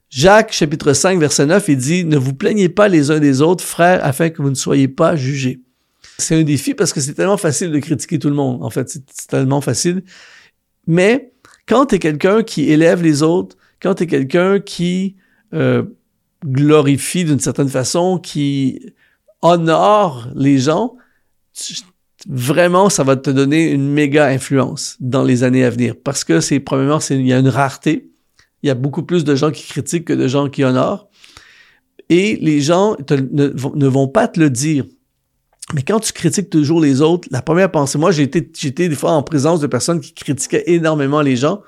Jacques, 0.10 0.52
chapitre 0.52 0.94
5, 0.94 1.20
verset 1.20 1.46
9, 1.46 1.70
il 1.70 1.78
dit, 1.78 2.06
ne 2.06 2.18
vous 2.18 2.34
plaignez 2.34 2.70
pas 2.70 2.88
les 2.88 3.12
uns 3.12 3.20
des 3.20 3.42
autres, 3.42 3.64
frères, 3.64 4.04
afin 4.04 4.30
que 4.30 4.42
vous 4.42 4.50
ne 4.50 4.56
soyez 4.56 4.88
pas 4.88 5.16
jugés. 5.16 5.62
C'est 6.20 6.40
un 6.40 6.44
défi 6.44 6.74
parce 6.74 6.94
que 6.94 7.02
c'est 7.02 7.14
tellement 7.14 7.38
facile 7.38 7.72
de 7.72 7.80
critiquer 7.80 8.20
tout 8.20 8.30
le 8.30 8.36
monde. 8.36 8.64
En 8.64 8.70
fait, 8.70 8.90
c'est 8.90 9.28
tellement 9.28 9.62
facile. 9.62 10.04
Mais 10.88 11.32
quand 11.68 11.88
tu 11.88 11.96
es 11.96 12.00
quelqu'un 12.00 12.44
qui 12.44 12.70
élève 12.70 13.02
les 13.02 13.24
autres, 13.24 13.58
quand 13.82 13.96
tu 13.96 14.04
es 14.04 14.08
quelqu'un 14.08 14.60
qui 14.60 15.16
euh, 15.54 15.84
glorifie 16.46 17.26
d'une 17.26 17.40
certaine 17.40 17.70
façon, 17.70 18.20
qui 18.20 18.94
honore 19.42 20.30
les 20.36 20.58
gens, 20.58 20.96
vraiment, 22.28 22.90
ça 22.90 23.04
va 23.04 23.16
te 23.16 23.30
donner 23.30 23.72
une 23.72 23.88
méga 23.88 24.28
influence 24.28 24.98
dans 25.00 25.24
les 25.24 25.44
années 25.44 25.64
à 25.64 25.70
venir. 25.70 25.96
Parce 26.04 26.24
que 26.24 26.42
c'est, 26.42 26.60
premièrement, 26.60 27.00
il 27.10 27.28
y 27.28 27.34
a 27.34 27.40
une 27.40 27.50
rareté. 27.50 28.10
Il 28.64 28.68
y 28.68 28.70
a 28.70 28.76
beaucoup 28.76 29.04
plus 29.04 29.24
de 29.24 29.36
gens 29.36 29.52
qui 29.52 29.66
critiquent 29.66 30.06
que 30.06 30.14
de 30.14 30.28
gens 30.28 30.50
qui 30.50 30.64
honorent. 30.64 31.08
Et 32.10 32.38
les 32.42 32.60
gens 32.60 32.98
ne, 33.10 33.54
ne, 33.76 33.88
vont 33.88 34.08
pas 34.08 34.28
te 34.28 34.40
le 34.40 34.50
dire. 34.50 34.86
Mais 35.74 35.84
quand 35.84 36.00
tu 36.00 36.14
critiques 36.14 36.50
toujours 36.50 36.82
les 36.82 37.02
autres, 37.02 37.28
la 37.32 37.42
première 37.42 37.70
pensée, 37.70 37.98
moi 37.98 38.12
j'ai 38.12 38.24
été, 38.24 38.50
j'étais 38.58 38.90
des 38.90 38.96
fois 38.96 39.12
en 39.12 39.24
présence 39.24 39.60
de 39.60 39.68
personnes 39.68 40.00
qui 40.00 40.14
critiquaient 40.14 40.64
énormément 40.68 41.22
les 41.22 41.36
gens. 41.36 41.62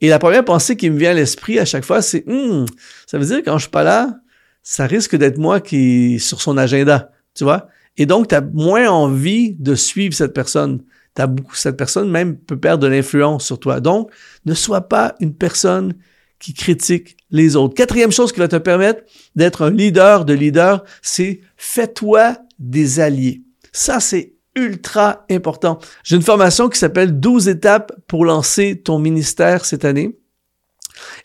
Et 0.00 0.08
la 0.08 0.18
première 0.18 0.44
pensée 0.44 0.76
qui 0.76 0.90
me 0.90 0.98
vient 0.98 1.10
à 1.10 1.14
l'esprit 1.14 1.58
à 1.58 1.64
chaque 1.64 1.84
fois, 1.84 2.02
c'est 2.02 2.26
hum, 2.28 2.66
ça 3.06 3.18
veut 3.18 3.26
dire 3.26 3.38
quand 3.44 3.58
je 3.58 3.64
suis 3.64 3.70
pas 3.70 3.84
là, 3.84 4.18
ça 4.62 4.86
risque 4.86 5.14
d'être 5.16 5.38
moi 5.38 5.60
qui 5.60 6.14
est 6.14 6.18
sur 6.18 6.40
son 6.40 6.56
agenda, 6.56 7.10
tu 7.34 7.44
vois? 7.44 7.68
Et 7.96 8.06
donc, 8.06 8.28
tu 8.28 8.34
as 8.34 8.40
moins 8.40 8.88
envie 8.90 9.54
de 9.54 9.74
suivre 9.74 10.14
cette 10.14 10.32
personne. 10.32 10.82
As 11.16 11.28
beaucoup, 11.28 11.54
cette 11.54 11.76
personne 11.76 12.10
même 12.10 12.36
peut 12.36 12.58
perdre 12.58 12.82
de 12.82 12.88
l'influence 12.88 13.44
sur 13.44 13.60
toi. 13.60 13.78
Donc, 13.78 14.10
ne 14.46 14.54
sois 14.54 14.88
pas 14.88 15.14
une 15.20 15.34
personne 15.34 15.94
qui 16.38 16.54
critique 16.54 17.16
les 17.30 17.56
autres. 17.56 17.74
Quatrième 17.74 18.12
chose 18.12 18.32
qui 18.32 18.40
va 18.40 18.48
te 18.48 18.56
permettre 18.56 19.02
d'être 19.34 19.62
un 19.62 19.70
leader 19.70 20.24
de 20.24 20.34
leader, 20.34 20.84
c'est 21.02 21.40
fais-toi 21.56 22.36
des 22.58 23.00
alliés. 23.00 23.42
Ça, 23.72 24.00
c'est 24.00 24.34
ultra 24.56 25.24
important. 25.30 25.78
J'ai 26.04 26.16
une 26.16 26.22
formation 26.22 26.68
qui 26.68 26.78
s'appelle 26.78 27.18
12 27.18 27.48
étapes 27.48 27.92
pour 28.06 28.24
lancer 28.24 28.80
ton 28.80 28.98
ministère 28.98 29.64
cette 29.64 29.84
année. 29.84 30.16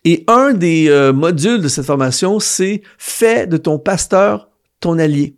Et 0.04 0.24
un 0.28 0.54
des 0.54 0.90
euh, 0.90 1.14
modules 1.14 1.62
de 1.62 1.68
cette 1.68 1.86
formation, 1.86 2.40
c'est 2.40 2.82
fais 2.98 3.46
de 3.46 3.58
ton 3.58 3.78
pasteur 3.78 4.50
ton 4.80 4.98
allié. 4.98 5.36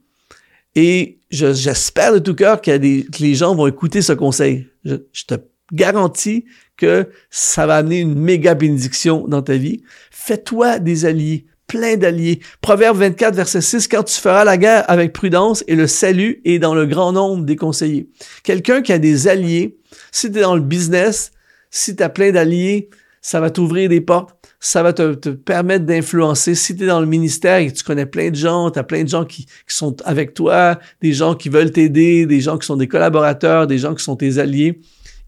Et 0.75 1.19
j'espère 1.31 2.13
de 2.13 2.19
tout 2.19 2.35
cœur 2.35 2.61
que 2.61 2.71
les 2.71 3.35
gens 3.35 3.55
vont 3.55 3.67
écouter 3.67 4.01
ce 4.01 4.13
conseil. 4.13 4.67
Je 4.85 5.25
te 5.27 5.35
garantis 5.71 6.45
que 6.77 7.09
ça 7.29 7.65
va 7.65 7.77
amener 7.77 7.99
une 7.99 8.17
méga 8.17 8.55
bénédiction 8.55 9.27
dans 9.27 9.41
ta 9.41 9.55
vie. 9.55 9.83
Fais-toi 10.09 10.79
des 10.79 11.05
alliés 11.05 11.45
plein 11.71 11.95
d'alliés. 11.95 12.41
Proverbe 12.59 12.97
24, 12.97 13.33
verset 13.33 13.61
6, 13.61 13.87
quand 13.87 14.03
tu 14.03 14.19
feras 14.19 14.43
la 14.43 14.57
guerre 14.57 14.83
avec 14.89 15.13
prudence 15.13 15.63
et 15.67 15.75
le 15.75 15.87
salut 15.87 16.41
est 16.43 16.59
dans 16.59 16.75
le 16.75 16.85
grand 16.85 17.13
nombre 17.13 17.45
des 17.45 17.55
conseillers. 17.55 18.09
Quelqu'un 18.43 18.81
qui 18.81 18.91
a 18.91 18.99
des 18.99 19.29
alliés, 19.29 19.77
si 20.11 20.29
tu 20.29 20.39
es 20.39 20.41
dans 20.41 20.55
le 20.55 20.61
business, 20.61 21.31
si 21.69 21.95
tu 21.95 22.03
as 22.03 22.09
plein 22.09 22.31
d'alliés, 22.31 22.89
ça 23.21 23.39
va 23.39 23.51
t'ouvrir 23.51 23.87
des 23.87 24.01
portes, 24.01 24.35
ça 24.59 24.83
va 24.83 24.91
te, 24.91 25.29
permettre 25.29 25.85
d'influencer. 25.85 26.55
Si 26.55 26.75
tu 26.75 26.83
es 26.83 26.87
dans 26.87 26.99
le 26.99 27.05
ministère 27.05 27.59
et 27.59 27.71
que 27.71 27.77
tu 27.77 27.83
connais 27.83 28.05
plein 28.05 28.31
de 28.31 28.35
gens, 28.35 28.69
tu 28.69 28.77
as 28.77 28.83
plein 28.83 29.03
de 29.03 29.09
gens 29.09 29.23
qui, 29.23 29.45
qui, 29.45 29.75
sont 29.75 29.95
avec 30.03 30.33
toi, 30.33 30.77
des 31.01 31.13
gens 31.13 31.35
qui 31.35 31.47
veulent 31.47 31.71
t'aider, 31.71 32.25
des 32.25 32.41
gens 32.41 32.57
qui 32.57 32.65
sont 32.65 32.77
des 32.77 32.89
collaborateurs, 32.89 33.65
des 33.65 33.77
gens 33.77 33.95
qui 33.95 34.03
sont 34.03 34.17
tes 34.17 34.39
alliés, 34.39 34.81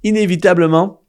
inévitablement, 0.04 1.02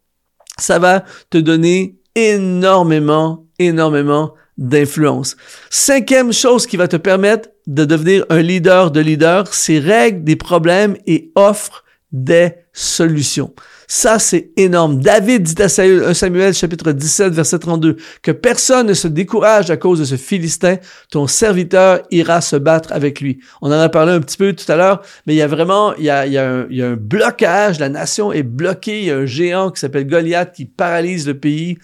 ça 0.58 0.78
va 0.78 1.04
te 1.30 1.38
donner 1.38 1.98
énormément, 2.14 3.46
énormément 3.58 4.34
d'influence. 4.56 5.36
Cinquième 5.70 6.32
chose 6.32 6.66
qui 6.66 6.76
va 6.76 6.88
te 6.88 6.96
permettre 6.96 7.50
de 7.66 7.84
devenir 7.84 8.24
un 8.30 8.40
leader 8.40 8.90
de 8.90 9.00
leader, 9.00 9.52
c'est 9.52 9.78
règle 9.78 10.22
des 10.22 10.36
problèmes 10.36 10.96
et 11.06 11.32
offre 11.34 11.84
des 12.12 12.52
solutions. 12.72 13.52
Ça, 13.86 14.18
c'est 14.18 14.50
énorme. 14.56 15.00
David 15.00 15.42
dit 15.42 15.62
à 15.62 15.68
Samuel, 15.68 16.54
chapitre 16.54 16.92
17, 16.92 17.32
verset 17.32 17.58
32, 17.58 17.96
que 18.22 18.30
personne 18.30 18.86
ne 18.86 18.94
se 18.94 19.08
décourage 19.08 19.70
à 19.70 19.76
cause 19.76 19.98
de 19.98 20.04
ce 20.04 20.16
Philistin. 20.16 20.76
Ton 21.10 21.26
serviteur 21.26 22.02
ira 22.10 22.40
se 22.40 22.56
battre 22.56 22.92
avec 22.92 23.20
lui. 23.20 23.40
On 23.62 23.68
en 23.68 23.78
a 23.78 23.88
parlé 23.88 24.12
un 24.12 24.20
petit 24.20 24.36
peu 24.36 24.52
tout 24.52 24.70
à 24.70 24.76
l'heure, 24.76 25.02
mais 25.26 25.34
il 25.34 25.36
y 25.36 25.42
a 25.42 25.46
vraiment, 25.46 25.94
il 25.96 26.04
y 26.04 26.10
a, 26.10 26.26
il 26.26 26.32
y 26.32 26.38
a, 26.38 26.50
un, 26.50 26.66
il 26.70 26.76
y 26.76 26.82
a 26.82 26.88
un 26.88 26.96
blocage. 26.96 27.78
La 27.78 27.88
nation 27.88 28.32
est 28.32 28.42
bloquée. 28.42 29.00
Il 29.00 29.06
y 29.06 29.10
a 29.10 29.18
un 29.18 29.26
géant 29.26 29.70
qui 29.70 29.80
s'appelle 29.80 30.06
Goliath 30.06 30.52
qui 30.54 30.64
paralyse 30.64 31.26
le 31.26 31.38
pays. 31.38 31.78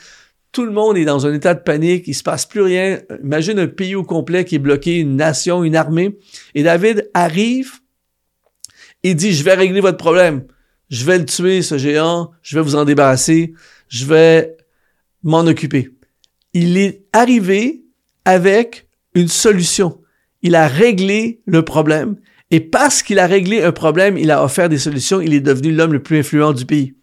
Tout 0.53 0.65
le 0.65 0.73
monde 0.73 0.97
est 0.97 1.05
dans 1.05 1.27
un 1.27 1.33
état 1.33 1.55
de 1.55 1.61
panique, 1.61 2.09
il 2.09 2.15
se 2.15 2.25
passe 2.25 2.45
plus 2.45 2.63
rien. 2.63 2.99
Imagine 3.23 3.61
un 3.61 3.69
pays 3.69 3.95
au 3.95 4.03
complet 4.03 4.45
qui 4.45 4.57
est 4.57 4.59
bloqué, 4.59 4.97
une 4.99 5.15
nation, 5.15 5.63
une 5.63 5.77
armée. 5.77 6.19
Et 6.57 6.65
David 6.65 7.09
arrive 7.15 7.75
et 9.05 9.15
dit, 9.15 9.33
je 9.33 9.45
vais 9.45 9.55
régler 9.55 9.81
votre 9.81 9.97
problème. 9.97 10.43
Je 10.91 11.05
vais 11.05 11.19
le 11.19 11.25
tuer, 11.25 11.63
ce 11.63 11.79
géant. 11.79 12.33
Je 12.43 12.57
vais 12.57 12.63
vous 12.63 12.75
en 12.75 12.85
débarrasser. 12.85 13.55
Je 13.89 14.05
vais 14.05 14.57
m'en 15.23 15.41
occuper. 15.41 15.91
Il 16.53 16.77
est 16.77 17.05
arrivé 17.13 17.85
avec 18.25 18.89
une 19.15 19.29
solution. 19.29 20.01
Il 20.43 20.55
a 20.55 20.67
réglé 20.67 21.41
le 21.47 21.65
problème. 21.65 22.17
Et 22.51 22.61
parce 22.61 23.03
qu'il 23.03 23.21
a 23.21 23.27
réglé 23.27 23.63
un 23.63 23.73
problème, 23.73 24.19
il 24.19 24.31
a 24.31 24.43
offert 24.43 24.69
des 24.69 24.79
solutions. 24.79 25.21
Il 25.21 25.33
est 25.33 25.41
devenu 25.41 25.73
l'homme 25.73 25.93
le 25.93 26.03
plus 26.03 26.19
influent 26.19 26.53
du 26.53 26.67
pays. 26.67 26.95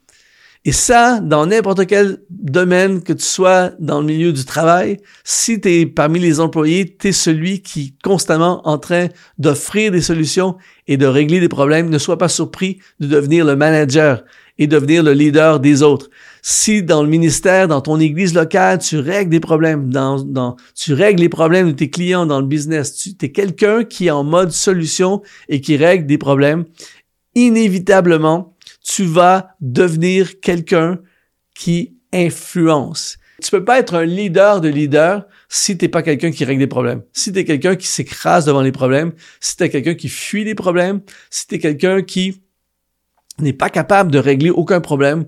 Et 0.66 0.72
ça, 0.72 1.20
dans 1.20 1.46
n'importe 1.46 1.86
quel 1.86 2.18
domaine 2.30 3.02
que 3.02 3.14
tu 3.14 3.24
sois 3.24 3.72
dans 3.80 4.02
le 4.02 4.06
milieu 4.06 4.34
du 4.34 4.44
travail, 4.44 4.98
si 5.24 5.62
tu 5.62 5.70
es 5.70 5.86
parmi 5.86 6.20
les 6.20 6.40
employés, 6.40 6.96
tu 7.00 7.10
es 7.10 7.12
celui 7.12 7.62
qui 7.62 7.82
est 7.82 8.04
constamment 8.04 8.68
en 8.68 8.78
train 8.78 9.08
d'offrir 9.38 9.92
des 9.92 10.02
solutions 10.02 10.58
et 10.88 10.98
de 10.98 11.06
régler 11.06 11.40
des 11.40 11.50
problèmes. 11.50 11.90
Ne 11.90 11.98
sois 11.98 12.18
pas 12.18 12.30
surpris 12.30 12.80
de 13.00 13.08
devenir 13.08 13.46
le 13.46 13.56
manager 13.56 14.24
et 14.58 14.68
devenir 14.68 15.04
le 15.04 15.14
leader 15.14 15.60
des 15.60 15.84
autres. 15.84 16.10
Si 16.42 16.84
dans 16.84 17.04
le 17.04 17.10
ministère, 17.10 17.68
dans 17.68 17.82
ton 17.82 18.00
église 18.00 18.34
locale, 18.34 18.80
tu 18.80 18.98
règles 18.98 19.30
des 19.30 19.40
problèmes, 19.40 19.90
dans, 19.90 20.22
dans, 20.22 20.56
tu 20.76 20.94
règles 20.94 21.22
les 21.22 21.30
problèmes 21.30 21.68
de 21.68 21.76
tes 21.76 21.90
clients 21.90 22.26
dans 22.26 22.40
le 22.40 22.48
business, 22.48 22.96
tu 22.96 23.26
es 23.26 23.32
quelqu'un 23.32 23.84
qui 23.84 24.08
est 24.08 24.12
en 24.12 24.24
mode 24.24 24.52
solution 24.52 25.22
et 25.50 25.62
qui 25.62 25.78
règle 25.78 26.06
des 26.08 26.18
problèmes, 26.18 26.66
inévitablement, 27.36 28.57
tu 28.88 29.04
vas 29.04 29.50
devenir 29.60 30.40
quelqu'un 30.40 31.00
qui 31.54 31.98
influence. 32.14 33.18
Tu 33.44 33.52
peux 33.52 33.66
pas 33.66 33.80
être 33.80 33.96
un 33.96 34.06
leader 34.06 34.62
de 34.62 34.70
leader 34.70 35.28
si 35.50 35.78
t'es 35.78 35.90
pas 35.90 36.02
quelqu'un 36.02 36.32
qui 36.32 36.46
règle 36.46 36.60
des 36.60 36.68
problèmes. 36.68 37.04
Si 37.12 37.34
t'es 37.34 37.44
quelqu'un 37.44 37.76
qui 37.76 37.86
s'écrase 37.86 38.46
devant 38.46 38.62
les 38.62 38.72
problèmes, 38.72 39.12
si 39.42 39.58
t'es 39.58 39.70
quelqu'un 39.70 39.94
qui 39.94 40.08
fuit 40.08 40.46
les 40.46 40.56
problèmes, 40.56 41.02
si 41.30 41.46
t'es 41.48 41.60
quelqu'un 41.60 42.02
qui 42.02 42.42
n'est 43.40 43.54
pas 43.54 43.70
capable 43.70 44.10
de 44.10 44.20
régler 44.20 44.50
aucun 44.50 44.80
problème, 44.80 45.26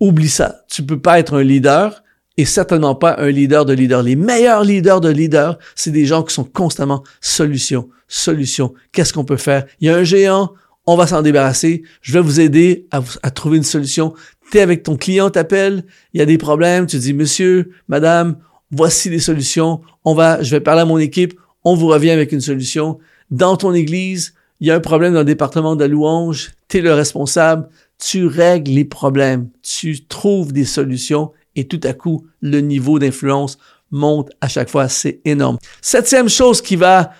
oublie 0.00 0.28
ça. 0.28 0.64
Tu 0.68 0.82
peux 0.82 1.00
pas 1.00 1.20
être 1.20 1.34
un 1.34 1.44
leader 1.44 2.02
et 2.36 2.44
certainement 2.44 2.96
pas 2.96 3.14
un 3.18 3.30
leader 3.30 3.64
de 3.64 3.74
leader. 3.74 4.02
Les 4.02 4.16
meilleurs 4.16 4.64
leaders 4.64 5.00
de 5.00 5.08
leader, 5.08 5.56
c'est 5.76 5.92
des 5.92 6.04
gens 6.04 6.24
qui 6.24 6.34
sont 6.34 6.44
constamment 6.44 7.04
solution, 7.20 7.88
solution. 8.08 8.74
Qu'est-ce 8.90 9.12
qu'on 9.12 9.24
peut 9.24 9.36
faire? 9.36 9.66
Il 9.80 9.86
y 9.86 9.90
a 9.90 9.96
un 9.96 10.04
géant, 10.04 10.52
on 10.86 10.96
va 10.96 11.06
s'en 11.06 11.22
débarrasser, 11.22 11.82
je 12.00 12.12
vais 12.12 12.20
vous 12.20 12.40
aider 12.40 12.86
à, 12.90 13.30
trouver 13.30 13.56
une 13.56 13.62
solution. 13.62 14.14
Tu 14.50 14.58
es 14.58 14.60
avec 14.60 14.82
ton 14.82 14.96
client, 14.96 15.30
t'appelle, 15.30 15.84
il 16.12 16.18
y 16.18 16.22
a 16.22 16.26
des 16.26 16.38
problèmes, 16.38 16.86
tu 16.86 16.98
dis, 16.98 17.14
monsieur, 17.14 17.70
madame, 17.88 18.36
voici 18.70 19.08
les 19.08 19.20
solutions, 19.20 19.80
on 20.04 20.14
va, 20.14 20.42
je 20.42 20.50
vais 20.50 20.60
parler 20.60 20.82
à 20.82 20.84
mon 20.84 20.98
équipe, 20.98 21.38
on 21.64 21.74
vous 21.74 21.86
revient 21.86 22.10
avec 22.10 22.32
une 22.32 22.40
solution. 22.40 22.98
Dans 23.30 23.56
ton 23.56 23.72
église, 23.72 24.34
il 24.60 24.66
y 24.66 24.70
a 24.70 24.74
un 24.74 24.80
problème 24.80 25.12
dans 25.12 25.20
le 25.20 25.24
département 25.24 25.76
de 25.76 25.80
la 25.82 25.88
louange, 25.88 26.52
tu 26.68 26.78
es 26.78 26.80
le 26.80 26.92
responsable, 26.92 27.68
tu 27.98 28.26
règles 28.26 28.72
les 28.72 28.84
problèmes, 28.84 29.48
tu 29.62 30.04
trouves 30.06 30.52
des 30.52 30.64
solutions 30.64 31.32
et 31.54 31.68
tout 31.68 31.80
à 31.84 31.92
coup, 31.92 32.26
le 32.40 32.60
niveau 32.60 32.98
d'influence 32.98 33.58
monte 33.90 34.30
à 34.40 34.48
chaque 34.48 34.70
fois, 34.70 34.88
c'est 34.88 35.20
énorme. 35.24 35.58
Septième 35.80 36.28
chose 36.28 36.62
qui 36.62 36.76
va 36.76 37.12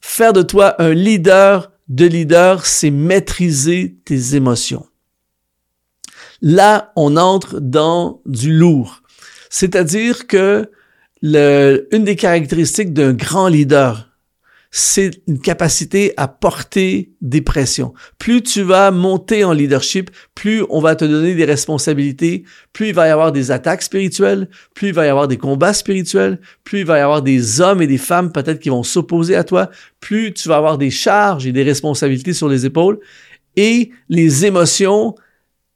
faire 0.00 0.32
de 0.32 0.42
toi 0.42 0.80
un 0.80 0.92
leader 0.92 1.72
de 1.90 2.06
leader, 2.06 2.66
c'est 2.66 2.90
maîtriser 2.90 3.96
tes 4.04 4.36
émotions. 4.36 4.86
Là, 6.40 6.92
on 6.96 7.16
entre 7.16 7.60
dans 7.60 8.22
du 8.24 8.52
lourd. 8.52 9.02
C'est-à-dire 9.50 10.26
que 10.26 10.70
le, 11.20 11.88
une 11.90 12.04
des 12.04 12.16
caractéristiques 12.16 12.94
d'un 12.94 13.12
grand 13.12 13.48
leader, 13.48 14.09
c'est 14.70 15.22
une 15.26 15.40
capacité 15.40 16.14
à 16.16 16.28
porter 16.28 17.12
des 17.20 17.40
pressions. 17.40 17.92
Plus 18.18 18.42
tu 18.42 18.62
vas 18.62 18.92
monter 18.92 19.42
en 19.42 19.52
leadership, 19.52 20.10
plus 20.36 20.64
on 20.70 20.80
va 20.80 20.94
te 20.94 21.04
donner 21.04 21.34
des 21.34 21.44
responsabilités, 21.44 22.44
plus 22.72 22.88
il 22.88 22.94
va 22.94 23.08
y 23.08 23.10
avoir 23.10 23.32
des 23.32 23.50
attaques 23.50 23.82
spirituelles, 23.82 24.48
plus 24.74 24.88
il 24.88 24.94
va 24.94 25.06
y 25.06 25.08
avoir 25.08 25.26
des 25.26 25.38
combats 25.38 25.72
spirituels, 25.72 26.40
plus 26.62 26.80
il 26.80 26.86
va 26.86 26.98
y 26.98 27.00
avoir 27.00 27.22
des 27.22 27.60
hommes 27.60 27.82
et 27.82 27.88
des 27.88 27.98
femmes 27.98 28.30
peut-être 28.30 28.60
qui 28.60 28.68
vont 28.68 28.84
s'opposer 28.84 29.34
à 29.34 29.42
toi, 29.42 29.70
plus 29.98 30.32
tu 30.32 30.48
vas 30.48 30.56
avoir 30.56 30.78
des 30.78 30.90
charges 30.90 31.46
et 31.46 31.52
des 31.52 31.64
responsabilités 31.64 32.32
sur 32.32 32.48
les 32.48 32.64
épaules 32.64 33.00
et 33.56 33.90
les 34.08 34.46
émotions 34.46 35.16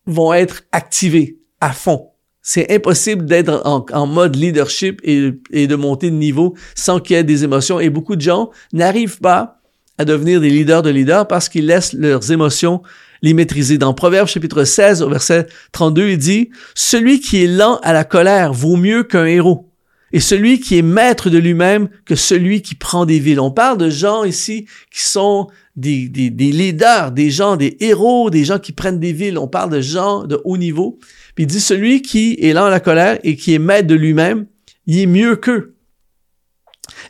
vont 0.06 0.32
être 0.32 0.62
activées 0.70 1.38
à 1.60 1.72
fond. 1.72 2.13
C'est 2.46 2.70
impossible 2.70 3.24
d'être 3.24 3.62
en, 3.64 4.06
mode 4.06 4.36
leadership 4.36 5.00
et, 5.02 5.66
de 5.66 5.76
monter 5.76 6.10
de 6.10 6.16
niveau 6.16 6.54
sans 6.74 7.00
qu'il 7.00 7.16
y 7.16 7.18
ait 7.18 7.24
des 7.24 7.42
émotions. 7.42 7.80
Et 7.80 7.88
beaucoup 7.88 8.16
de 8.16 8.20
gens 8.20 8.50
n'arrivent 8.74 9.18
pas 9.18 9.62
à 9.96 10.04
devenir 10.04 10.42
des 10.42 10.50
leaders 10.50 10.82
de 10.82 10.90
leaders 10.90 11.26
parce 11.26 11.48
qu'ils 11.48 11.66
laissent 11.66 11.94
leurs 11.94 12.30
émotions 12.30 12.82
les 13.22 13.32
maîtriser. 13.32 13.78
Dans 13.78 13.94
Proverbe 13.94 14.28
chapitre 14.28 14.64
16 14.64 15.00
au 15.00 15.08
verset 15.08 15.46
32, 15.72 16.10
il 16.10 16.18
dit, 16.18 16.50
Celui 16.74 17.20
qui 17.20 17.42
est 17.42 17.46
lent 17.46 17.80
à 17.82 17.94
la 17.94 18.04
colère 18.04 18.52
vaut 18.52 18.76
mieux 18.76 19.04
qu'un 19.04 19.24
héros. 19.24 19.70
Et 20.12 20.20
celui 20.20 20.60
qui 20.60 20.76
est 20.76 20.82
maître 20.82 21.30
de 21.30 21.38
lui-même 21.38 21.88
que 22.04 22.14
celui 22.14 22.60
qui 22.60 22.74
prend 22.74 23.06
des 23.06 23.18
villes. 23.18 23.40
On 23.40 23.50
parle 23.50 23.78
de 23.78 23.88
gens 23.88 24.22
ici 24.22 24.66
qui 24.92 25.02
sont 25.02 25.48
des, 25.76 26.08
leaders, 26.38 27.10
des 27.10 27.30
gens, 27.30 27.56
des 27.56 27.76
héros, 27.80 28.30
des 28.30 28.44
gens 28.44 28.58
qui 28.58 28.72
prennent 28.72 29.00
des 29.00 29.12
villes. 29.12 29.38
On 29.38 29.48
parle 29.48 29.70
de 29.70 29.80
gens 29.80 30.24
de 30.24 30.40
haut 30.44 30.56
niveau. 30.56 30.98
Puis 31.34 31.44
il 31.44 31.46
dit, 31.46 31.60
celui 31.60 32.02
qui 32.02 32.36
est 32.40 32.52
lent 32.52 32.66
à 32.66 32.70
la 32.70 32.80
colère 32.80 33.18
et 33.22 33.36
qui 33.36 33.54
est 33.54 33.58
maître 33.58 33.88
de 33.88 33.94
lui-même, 33.94 34.46
il 34.86 35.00
est 35.00 35.06
mieux 35.06 35.36
qu'eux. 35.36 35.74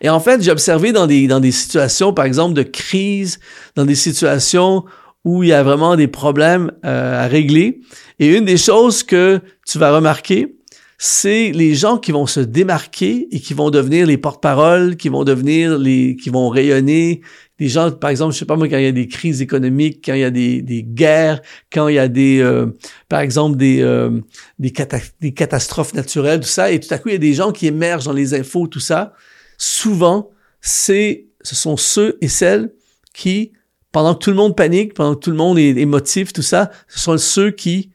Et 0.01 0.09
en 0.09 0.21
fait, 0.21 0.43
j'ai 0.43 0.51
observé 0.51 0.93
dans 0.93 1.07
des, 1.07 1.27
dans 1.27 1.41
des 1.41 1.53
situations, 1.53 2.13
par 2.13 2.25
exemple, 2.25 2.55
de 2.55 2.63
crise, 2.63 3.41
dans 3.75 3.85
des 3.85 3.95
situations 3.95 4.85
où 5.25 5.43
il 5.43 5.49
y 5.49 5.53
a 5.53 5.63
vraiment 5.63 5.97
des 5.97 6.09
problèmes 6.09 6.71
euh, 6.85 7.25
à 7.25 7.27
régler. 7.27 7.81
Et 8.19 8.37
une 8.37 8.45
des 8.45 8.59
choses 8.59 9.03
que 9.03 9.41
tu 9.67 9.79
vas 9.79 9.95
remarquer, 9.95 10.57
c'est 10.99 11.51
les 11.53 11.75
gens 11.75 11.99
qui 11.99 12.13
vont 12.13 12.27
se 12.27 12.41
démarquer 12.41 13.27
et 13.31 13.41
qui 13.41 13.55
vont 13.55 13.71
devenir 13.71 14.07
les 14.07 14.17
porte-paroles, 14.17 14.97
qui 14.97 15.09
vont 15.09 15.25
devenir 15.25 15.79
les, 15.79 16.17
qui 16.17 16.31
vont 16.31 16.49
rayonner, 16.49 17.21
des 17.59 17.69
gens, 17.69 17.91
par 17.93 18.11
exemple, 18.11 18.33
je 18.35 18.39
sais 18.39 18.45
pas 18.45 18.57
moi, 18.57 18.69
quand 18.69 18.79
il 18.79 18.85
y 18.85 18.89
a 18.89 18.93
des 18.93 19.07
crises 19.07 19.41
économiques, 19.41 20.05
quand 20.05 20.15
il 20.15 20.21
y 20.21 20.25
a 20.25 20.31
des, 20.31 20.61
des 20.61 20.83
guerres, 20.83 21.41
quand 21.73 21.87
il 21.87 21.95
y 21.95 21.99
a 21.99 22.09
des, 22.09 22.41
euh, 22.41 22.67
par 23.09 23.21
exemple, 23.21 23.57
des, 23.57 23.81
euh, 23.81 24.21
des, 24.59 24.73
catastrophes 24.73 25.95
naturelles, 25.95 26.41
tout 26.41 26.49
ça, 26.49 26.73
et 26.73 26.81
tout 26.81 26.93
à 26.93 26.99
coup, 26.99 27.11
il 27.11 27.13
y 27.13 27.17
a 27.17 27.19
des 27.19 27.35
gens 27.35 27.53
qui 27.53 27.69
émergent 27.69 28.07
dans 28.07 28.13
les 28.13 28.35
infos, 28.35 28.67
tout 28.67 28.81
ça. 28.81 29.13
Souvent, 29.57 30.31
c'est, 30.61 31.27
ce 31.43 31.55
sont 31.55 31.77
ceux 31.77 32.19
et 32.21 32.29
celles 32.29 32.73
qui, 33.13 33.53
pendant 33.93 34.15
que 34.15 34.25
tout 34.25 34.31
le 34.31 34.37
monde 34.37 34.57
panique, 34.57 34.95
pendant 34.95 35.15
que 35.15 35.21
tout 35.21 35.31
le 35.31 35.37
monde 35.37 35.59
est 35.59 35.77
émotif, 35.77 36.33
tout 36.33 36.43
ça, 36.43 36.73
ce 36.89 36.99
sont 36.99 37.17
ceux 37.19 37.53
qui 37.53 37.93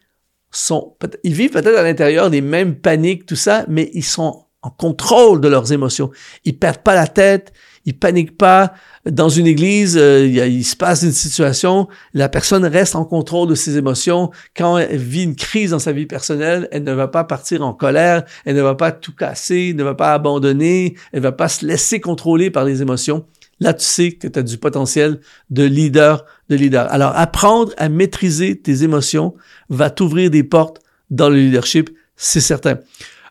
sont, 0.51 0.96
ils 1.24 1.34
vivent 1.34 1.51
peut-être 1.51 1.78
à 1.78 1.84
l'intérieur 1.84 2.30
des 2.30 2.42
mêmes 2.42 2.75
paniques, 2.75 3.25
tout 3.25 3.36
ça, 3.36 3.66
mais 3.68 3.92
ils 3.94 4.06
sont 4.06 4.46
en 4.62 4.70
contrôle 4.70 5.42
de 5.42 5.48
leurs 5.48 5.72
émotions. 5.74 6.12
Ils 6.46 6.58
perdent 6.58 6.84
pas 6.84 6.96
la 6.96 7.08
tête, 7.08 7.54
ils 7.86 7.98
paniquent 7.98 8.38
pas. 8.38 8.74
Dans 9.12 9.30
une 9.30 9.48
église, 9.48 9.98
euh, 9.98 10.25
il, 10.25 10.63
se 10.63 10.75
passe 10.75 11.04
une 11.04 11.12
situation, 11.12 11.88
la 12.13 12.30
personne 12.30 12.66
reste 12.66 12.96
en 12.96 13.06
contrôle 13.06 13.48
de 13.48 13.56
ses 13.56 13.78
émotions. 13.78 14.30
Quand 14.56 14.78
elle 14.78 14.98
vit 14.98 15.24
une 15.24 15.36
crise 15.36 15.72
dans 15.72 15.80
sa 15.80 15.94
vie 15.94 16.06
personnelle, 16.06 16.68
elle 16.72 16.84
ne 16.84 16.94
va 16.94 17.08
pas 17.08 17.24
partir 17.24 17.63
en 17.63 17.74
colère, 17.74 18.24
elle 18.46 18.56
ne 18.56 18.62
va 18.62 18.75
pas 18.75 18.92
tout 18.92 19.16
casser, 19.16 19.74
ne 19.74 19.84
va 19.84 19.96
pas 19.96 20.13
abandonner, 20.13 20.96
elle 21.12 21.22
va 21.22 21.32
pas 21.32 21.48
se 21.48 21.66
laisser 21.66 22.00
contrôler 22.00 22.51
par 22.51 22.66
les 22.66 22.82
émotions. 22.82 23.25
Là, 23.60 23.74
tu 23.74 23.86
sais 23.86 24.12
que 24.12 24.28
tu 24.28 24.39
as 24.39 24.44
du 24.44 24.58
potentiel 24.58 25.20
de 25.50 25.63
leader, 25.63 26.25
de 26.50 26.56
leader. 26.56 26.92
Alors, 26.92 27.12
apprendre 27.16 27.74
à 27.78 27.89
maîtriser 27.89 28.58
tes 28.58 28.84
émotions 28.84 29.34
va 29.69 29.89
t'ouvrir 29.89 30.30
des 30.30 30.43
portes 30.43 30.82
dans 31.10 31.30
le 31.30 31.38
leadership, 31.38 31.89
c'est 32.15 32.41
certain. 32.41 32.80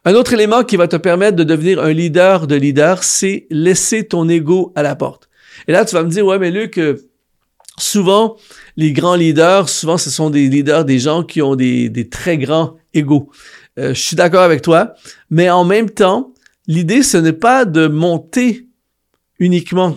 Un 0.05 0.15
autre 0.15 0.33
élément 0.33 0.65
qui 0.65 0.77
va 0.77 0.89
te 0.89 0.97
permettre 0.97 1.37
de 1.37 1.45
devenir 1.45 1.81
un 1.83 1.93
leader 1.93 2.47
de 2.47 2.57
leader, 2.57 3.05
c'est 3.05 3.47
laisser 3.51 4.05
ton 4.05 4.29
ego 4.29 4.73
à 4.75 4.83
la 4.83 4.97
porte. 4.97 5.28
Et 5.67 5.73
là, 5.73 5.85
tu 5.85 5.95
vas 5.95 6.03
me 6.03 6.11
dire, 6.11 6.25
ouais, 6.25 6.39
mais 6.39 6.51
Luc, 6.51 6.79
euh, 6.79 6.97
souvent, 7.79 8.37
les 8.77 8.93
grands 8.93 9.15
leaders, 9.15 9.69
souvent, 9.69 9.99
ce 9.99 10.11
sont 10.11 10.31
des 10.31 10.49
leaders, 10.49 10.85
des 10.85 10.99
gens 10.99 11.23
qui 11.23 11.43
ont 11.43 11.57
des, 11.57 11.89
des 11.89 12.09
très 12.09 12.39
grands 12.39 12.77
égos. 12.95 13.31
Euh, 13.79 13.95
je 13.95 14.01
suis 14.01 14.17
d'accord 14.17 14.43
avec 14.43 14.63
toi, 14.63 14.95
mais 15.31 15.51
en 15.51 15.65
même 15.65 15.91
temps, 15.91 16.33
l'idée, 16.67 17.03
ce 17.03 17.17
n'est 17.17 17.33
pas 17.33 17.65
de 17.65 17.87
monter 17.87 18.67
uniquement, 19.39 19.97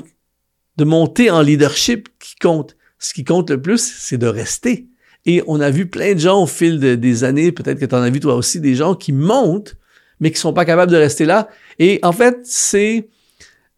de 0.77 0.83
monter 0.83 1.29
en 1.29 1.41
leadership 1.41 2.09
qui 2.19 2.35
compte. 2.35 2.75
Ce 2.99 3.13
qui 3.13 3.23
compte 3.23 3.49
le 3.49 3.61
plus, 3.61 3.81
c'est 3.81 4.17
de 4.17 4.27
rester. 4.27 4.87
Et 5.25 5.43
on 5.47 5.59
a 5.59 5.69
vu 5.69 5.87
plein 5.87 6.13
de 6.13 6.19
gens 6.19 6.43
au 6.43 6.47
fil 6.47 6.79
des 6.79 7.23
années, 7.23 7.51
peut-être 7.51 7.79
que 7.79 7.85
tu 7.85 7.95
en 7.95 8.01
as 8.01 8.09
vu 8.09 8.19
toi 8.19 8.35
aussi, 8.35 8.59
des 8.59 8.75
gens 8.75 8.95
qui 8.95 9.11
montent 9.11 9.75
mais 10.21 10.31
qui 10.31 10.39
sont 10.39 10.53
pas 10.53 10.63
capables 10.63 10.91
de 10.91 10.97
rester 10.97 11.25
là. 11.25 11.49
Et 11.79 11.99
en 12.03 12.13
fait, 12.13 12.39
c'est 12.43 13.09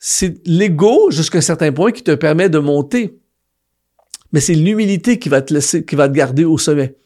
c'est 0.06 0.46
l'ego 0.46 1.12
jusqu'à 1.12 1.38
un 1.38 1.42
certain 1.42 1.72
point 1.72 1.94
qui 1.94 2.04
te 2.04 2.14
permet 2.14 2.50
de 2.50 2.60
monter. 2.60 3.22
Mais 4.34 4.42
c'est 4.42 4.54
l'humilité 4.54 5.18
qui 5.18 5.30
va 5.30 5.42
te 5.42 5.54
laisser, 5.54 5.86
qui 5.86 5.96
va 5.96 6.10
te 6.10 6.14
garder 6.14 6.44
au 6.44 6.58
sommet. 6.58 6.98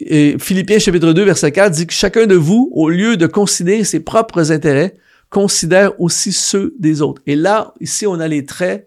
Et 0.00 0.36
Philippiens 0.38 0.78
chapitre 0.78 1.14
2 1.14 1.22
verset 1.22 1.50
4 1.50 1.72
dit 1.72 1.86
que 1.86 1.94
chacun 1.94 2.26
de 2.26 2.34
vous, 2.34 2.68
au 2.74 2.90
lieu 2.90 3.16
de 3.16 3.26
considérer 3.26 3.84
ses 3.84 4.00
propres 4.00 4.52
intérêts, 4.52 4.96
considère 5.30 5.98
aussi 5.98 6.30
ceux 6.30 6.74
des 6.78 7.00
autres. 7.00 7.22
Et 7.26 7.36
là, 7.36 7.72
ici, 7.80 8.06
on 8.06 8.20
a 8.20 8.28
les 8.28 8.44
traits 8.44 8.86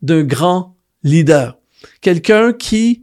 d'un 0.00 0.22
grand 0.22 0.74
leader. 1.02 1.58
Quelqu'un 2.00 2.54
qui 2.54 3.02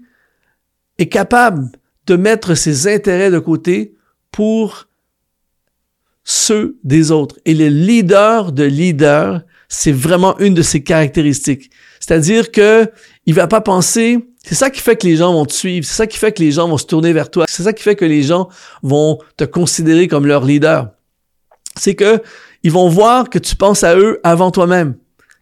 est 0.97 1.08
capable 1.08 1.69
de 2.08 2.15
mettre 2.15 2.56
ses 2.56 2.91
intérêts 2.91 3.29
de 3.29 3.38
côté 3.38 3.93
pour 4.32 4.88
ceux 6.23 6.79
des 6.84 7.12
autres. 7.12 7.38
Et 7.45 7.53
le 7.53 7.67
leader 7.67 8.51
de 8.53 8.63
leader, 8.63 9.43
c'est 9.73 9.91
vraiment 9.91 10.38
une 10.38 10.53
de 10.53 10.62
ses 10.62 10.83
caractéristiques. 10.83 11.71
C'est-à-dire 11.99 12.51
que 12.51 12.91
il 13.25 13.33
va 13.33 13.47
pas 13.47 13.62
penser, 13.62 14.19
c'est 14.43 14.55
ça 14.55 14.69
qui 14.69 14.81
fait 14.81 14.95
que 14.95 15.07
les 15.07 15.15
gens 15.15 15.33
vont 15.33 15.45
te 15.45 15.53
suivre, 15.53 15.86
c'est 15.86 15.95
ça 15.95 16.05
qui 16.05 16.17
fait 16.17 16.31
que 16.31 16.43
les 16.43 16.51
gens 16.51 16.67
vont 16.67 16.77
se 16.77 16.86
tourner 16.86 17.12
vers 17.12 17.31
toi, 17.31 17.45
c'est 17.49 17.63
ça 17.63 17.73
qui 17.73 17.81
fait 17.81 17.95
que 17.95 18.05
les 18.05 18.21
gens 18.21 18.49
vont 18.83 19.17
te 19.36 19.45
considérer 19.45 20.07
comme 20.07 20.27
leur 20.27 20.45
leader. 20.45 20.89
C'est 21.75 21.95
que 21.95 22.21
ils 22.62 22.71
vont 22.71 22.88
voir 22.88 23.29
que 23.29 23.39
tu 23.39 23.55
penses 23.55 23.83
à 23.83 23.97
eux 23.97 24.19
avant 24.23 24.51
toi-même, 24.51 24.95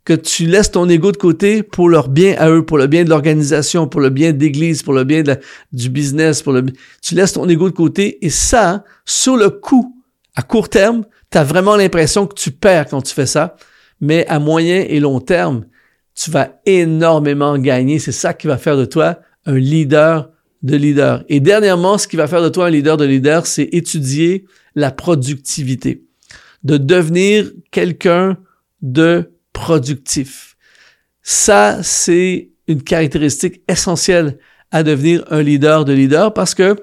que 0.05 0.13
tu 0.13 0.45
laisses 0.45 0.71
ton 0.71 0.87
ego 0.87 1.11
de 1.11 1.17
côté 1.17 1.61
pour 1.61 1.89
leur 1.89 2.07
bien 2.07 2.35
à 2.37 2.49
eux, 2.49 2.65
pour 2.65 2.77
le 2.77 2.87
bien 2.87 3.03
de 3.03 3.09
l'organisation, 3.09 3.87
pour 3.87 3.99
le 3.99 4.09
bien 4.09 4.31
de 4.31 4.39
l'église, 4.39 4.81
pour 4.81 4.93
le 4.93 5.03
bien 5.03 5.23
du 5.73 5.89
business, 5.89 6.41
pour 6.41 6.53
le 6.53 6.63
tu 7.01 7.15
laisses 7.15 7.33
ton 7.33 7.49
ego 7.49 7.69
de 7.69 7.75
côté 7.75 8.25
et 8.25 8.29
ça 8.29 8.85
sur 9.03 9.35
le 9.35 9.49
coup 9.49 10.01
à 10.35 10.41
court 10.41 10.69
terme, 10.69 11.03
tu 11.29 11.37
as 11.37 11.43
vraiment 11.43 11.75
l'impression 11.75 12.27
que 12.27 12.35
tu 12.35 12.51
perds 12.51 12.87
quand 12.87 13.01
tu 13.01 13.13
fais 13.13 13.25
ça, 13.25 13.57
mais 14.01 14.25
à 14.27 14.39
moyen 14.39 14.83
et 14.87 14.99
long 14.99 15.19
terme, 15.19 15.65
tu 16.15 16.31
vas 16.31 16.59
énormément 16.65 17.57
gagner. 17.57 17.99
C'est 17.99 18.11
ça 18.11 18.33
qui 18.33 18.47
va 18.47 18.57
faire 18.57 18.77
de 18.77 18.85
toi 18.85 19.19
un 19.45 19.57
leader 19.57 20.29
de 20.63 20.75
leader. 20.75 21.23
Et 21.29 21.39
dernièrement, 21.39 21.97
ce 21.97 22.07
qui 22.07 22.17
va 22.17 22.27
faire 22.27 22.41
de 22.41 22.49
toi 22.49 22.67
un 22.67 22.69
leader 22.69 22.97
de 22.97 23.05
leader, 23.05 23.45
c'est 23.47 23.69
étudier 23.71 24.45
la 24.75 24.91
productivité, 24.91 26.03
de 26.63 26.77
devenir 26.77 27.51
quelqu'un 27.71 28.37
de 28.81 29.31
productif. 29.53 30.55
Ça, 31.23 31.81
c'est 31.83 32.51
une 32.67 32.83
caractéristique 32.83 33.61
essentielle 33.67 34.37
à 34.71 34.83
devenir 34.83 35.25
un 35.29 35.41
leader 35.41 35.85
de 35.85 35.93
leader 35.93 36.33
parce 36.33 36.55
que 36.55 36.75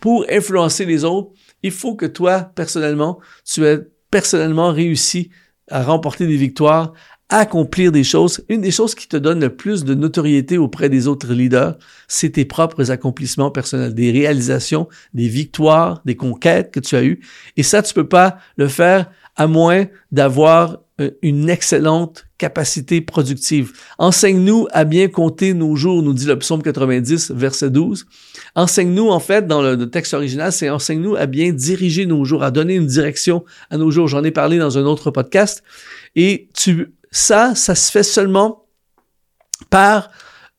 pour 0.00 0.26
influencer 0.30 0.84
les 0.84 1.04
autres, 1.04 1.30
il 1.62 1.70
faut 1.70 1.94
que 1.94 2.06
toi, 2.06 2.50
personnellement, 2.54 3.20
tu 3.44 3.64
aies 3.64 3.80
personnellement 4.10 4.72
réussi 4.72 5.30
à 5.74 5.82
remporter 5.82 6.28
des 6.28 6.36
victoires, 6.36 6.92
à 7.28 7.38
accomplir 7.38 7.90
des 7.90 8.04
choses. 8.04 8.44
Une 8.48 8.60
des 8.60 8.70
choses 8.70 8.94
qui 8.94 9.08
te 9.08 9.16
donne 9.16 9.40
le 9.40 9.56
plus 9.56 9.84
de 9.84 9.92
notoriété 9.94 10.56
auprès 10.56 10.88
des 10.88 11.08
autres 11.08 11.32
leaders, 11.32 11.76
c'est 12.06 12.30
tes 12.30 12.44
propres 12.44 12.92
accomplissements 12.92 13.50
personnels, 13.50 13.92
des 13.92 14.12
réalisations, 14.12 14.88
des 15.14 15.26
victoires, 15.26 16.00
des 16.04 16.14
conquêtes 16.14 16.70
que 16.70 16.78
tu 16.78 16.94
as 16.94 17.02
eues. 17.02 17.20
Et 17.56 17.64
ça, 17.64 17.82
tu 17.82 17.92
peux 17.92 18.08
pas 18.08 18.38
le 18.56 18.68
faire 18.68 19.10
à 19.34 19.48
moins 19.48 19.86
d'avoir 20.12 20.78
euh, 21.00 21.10
une 21.22 21.50
excellente 21.50 22.24
capacité 22.44 23.00
productive. 23.00 23.72
Enseigne-nous 23.96 24.68
à 24.70 24.84
bien 24.84 25.08
compter 25.08 25.54
nos 25.54 25.76
jours, 25.76 26.02
nous 26.02 26.12
dit 26.12 26.26
le 26.26 26.38
psaume 26.38 26.62
90, 26.62 27.30
verset 27.30 27.70
12. 27.70 28.04
Enseigne-nous, 28.54 29.08
en 29.08 29.18
fait, 29.18 29.46
dans 29.46 29.62
le, 29.62 29.88
texte 29.88 30.12
original, 30.12 30.52
c'est 30.52 30.68
enseigne-nous 30.68 31.16
à 31.16 31.24
bien 31.24 31.52
diriger 31.54 32.04
nos 32.04 32.22
jours, 32.26 32.42
à 32.42 32.50
donner 32.50 32.74
une 32.74 32.86
direction 32.86 33.46
à 33.70 33.78
nos 33.78 33.90
jours. 33.90 34.08
J'en 34.08 34.22
ai 34.24 34.30
parlé 34.30 34.58
dans 34.58 34.76
un 34.76 34.84
autre 34.84 35.10
podcast. 35.10 35.62
Et 36.16 36.50
tu, 36.52 36.92
ça, 37.10 37.54
ça 37.54 37.74
se 37.74 37.90
fait 37.90 38.02
seulement 38.02 38.66
par 39.70 40.10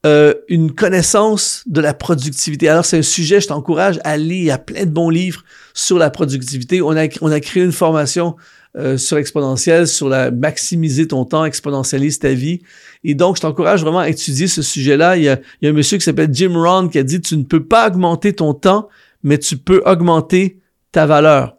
euh, 0.06 0.36
une 0.50 0.72
connaissance 0.72 1.64
de 1.66 1.82
la 1.82 1.96
productivité. 1.96 2.70
Alors, 2.70 2.86
c'est 2.86 3.00
un 3.00 3.02
sujet, 3.02 3.42
je 3.42 3.48
t'encourage 3.48 4.00
à 4.04 4.18
lire. 4.18 4.38
Il 4.38 4.46
y 4.46 4.52
a 4.52 4.60
plein 4.60 4.86
de 4.86 4.92
bons 4.92 5.10
livres 5.10 5.44
sur 5.74 5.98
la 5.98 6.12
productivité. 6.12 6.82
On 6.82 6.96
a, 6.96 7.08
on 7.22 7.32
a 7.32 7.40
créé 7.40 7.64
une 7.64 7.72
formation 7.72 8.36
euh, 8.78 8.98
sur 8.98 9.18
exponentiel, 9.18 9.88
sur 9.88 10.08
la 10.08 10.30
maximiser 10.30 11.08
ton 11.08 11.26
temps, 11.26 11.44
exponentialise 11.44 12.20
ta 12.20 12.34
vie. 12.34 12.62
Et 13.04 13.16
donc, 13.16 13.38
je 13.38 13.42
t'encourage 13.42 13.82
vraiment 13.82 14.00
à 14.00 14.10
étudier 14.10 14.48
ce 14.48 14.62
sujet-là. 14.62 15.18
Il 15.18 15.24
il 15.24 15.66
y 15.66 15.68
a 15.68 15.72
un 15.72 15.74
monsieur 15.74 15.98
qui 15.98 16.04
s'appelle 16.04 16.30
Jim 16.32 16.54
Rohn 16.54 16.90
qui 16.90 17.00
a 17.00 17.04
dit, 17.04 17.20
tu 17.20 17.36
ne 17.36 17.44
peux 17.44 17.64
pas 17.64 17.88
augmenter 17.88 18.34
ton 18.34 18.54
temps, 18.54 18.90
mais 19.24 19.40
tu 19.40 19.58
peux 19.58 19.82
augmenter 19.86 20.60
ta 20.92 21.08
valeur. 21.08 21.58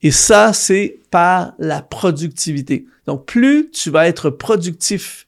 Et 0.00 0.10
ça, 0.10 0.54
c'est 0.54 1.00
par 1.10 1.52
la 1.58 1.82
productivité. 1.82 2.86
Donc, 3.06 3.26
plus 3.26 3.70
tu 3.70 3.90
vas 3.90 4.08
être 4.08 4.30
productif 4.30 5.23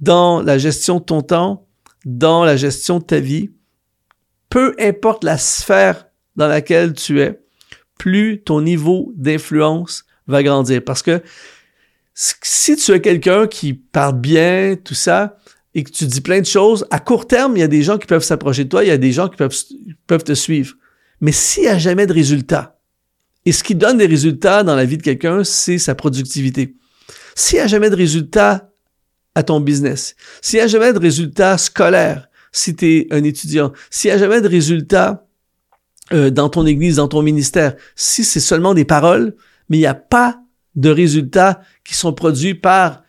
dans 0.00 0.42
la 0.42 0.58
gestion 0.58 0.98
de 0.98 1.04
ton 1.04 1.22
temps, 1.22 1.66
dans 2.04 2.44
la 2.44 2.56
gestion 2.56 2.98
de 2.98 3.04
ta 3.04 3.20
vie, 3.20 3.50
peu 4.48 4.74
importe 4.78 5.24
la 5.24 5.38
sphère 5.38 6.06
dans 6.36 6.48
laquelle 6.48 6.94
tu 6.94 7.20
es, 7.20 7.40
plus 7.98 8.42
ton 8.42 8.62
niveau 8.62 9.12
d'influence 9.16 10.04
va 10.26 10.42
grandir. 10.42 10.82
Parce 10.82 11.02
que 11.02 11.22
si 12.14 12.76
tu 12.76 12.92
es 12.92 13.00
quelqu'un 13.00 13.46
qui 13.46 13.74
parle 13.74 14.18
bien, 14.18 14.76
tout 14.82 14.94
ça, 14.94 15.36
et 15.74 15.84
que 15.84 15.90
tu 15.90 16.06
dis 16.06 16.20
plein 16.20 16.40
de 16.40 16.46
choses, 16.46 16.86
à 16.90 16.98
court 16.98 17.26
terme, 17.26 17.56
il 17.56 17.60
y 17.60 17.62
a 17.62 17.68
des 17.68 17.82
gens 17.82 17.98
qui 17.98 18.06
peuvent 18.06 18.24
s'approcher 18.24 18.64
de 18.64 18.68
toi, 18.68 18.84
il 18.84 18.88
y 18.88 18.92
a 18.92 18.98
des 18.98 19.12
gens 19.12 19.28
qui 19.28 19.36
peuvent, 19.36 20.24
te 20.24 20.34
suivre. 20.34 20.74
Mais 21.20 21.32
s'il 21.32 21.64
n'y 21.64 21.68
a 21.68 21.78
jamais 21.78 22.06
de 22.06 22.12
résultat, 22.12 22.80
et 23.46 23.52
ce 23.52 23.62
qui 23.62 23.74
donne 23.74 23.98
des 23.98 24.06
résultats 24.06 24.64
dans 24.64 24.74
la 24.74 24.84
vie 24.84 24.98
de 24.98 25.02
quelqu'un, 25.02 25.44
c'est 25.44 25.78
sa 25.78 25.94
productivité. 25.94 26.76
S'il 27.34 27.58
n'y 27.58 27.62
a 27.62 27.66
jamais 27.66 27.90
de 27.90 27.96
résultat 27.96 28.69
à 29.34 29.42
ton 29.42 29.60
business, 29.60 30.16
s'il 30.42 30.58
n'y 30.58 30.64
a 30.64 30.66
jamais 30.66 30.92
de 30.92 30.98
résultat 30.98 31.56
scolaire, 31.58 32.28
si 32.52 32.74
tu 32.74 32.86
es 32.96 33.06
un 33.10 33.22
étudiant, 33.22 33.72
s'il 33.90 34.10
n'y 34.10 34.16
a 34.16 34.18
jamais 34.18 34.40
de 34.40 34.48
résultat 34.48 35.26
euh, 36.12 36.30
dans 36.30 36.48
ton 36.48 36.66
église, 36.66 36.96
dans 36.96 37.08
ton 37.08 37.22
ministère, 37.22 37.76
si 37.94 38.24
c'est 38.24 38.40
seulement 38.40 38.74
des 38.74 38.84
paroles, 38.84 39.36
mais 39.68 39.76
il 39.76 39.80
n'y 39.80 39.86
a 39.86 39.94
pas 39.94 40.40
de 40.74 40.90
résultats 40.90 41.60
qui 41.84 41.94
sont 41.94 42.12
produits 42.12 42.54
par 42.54 43.02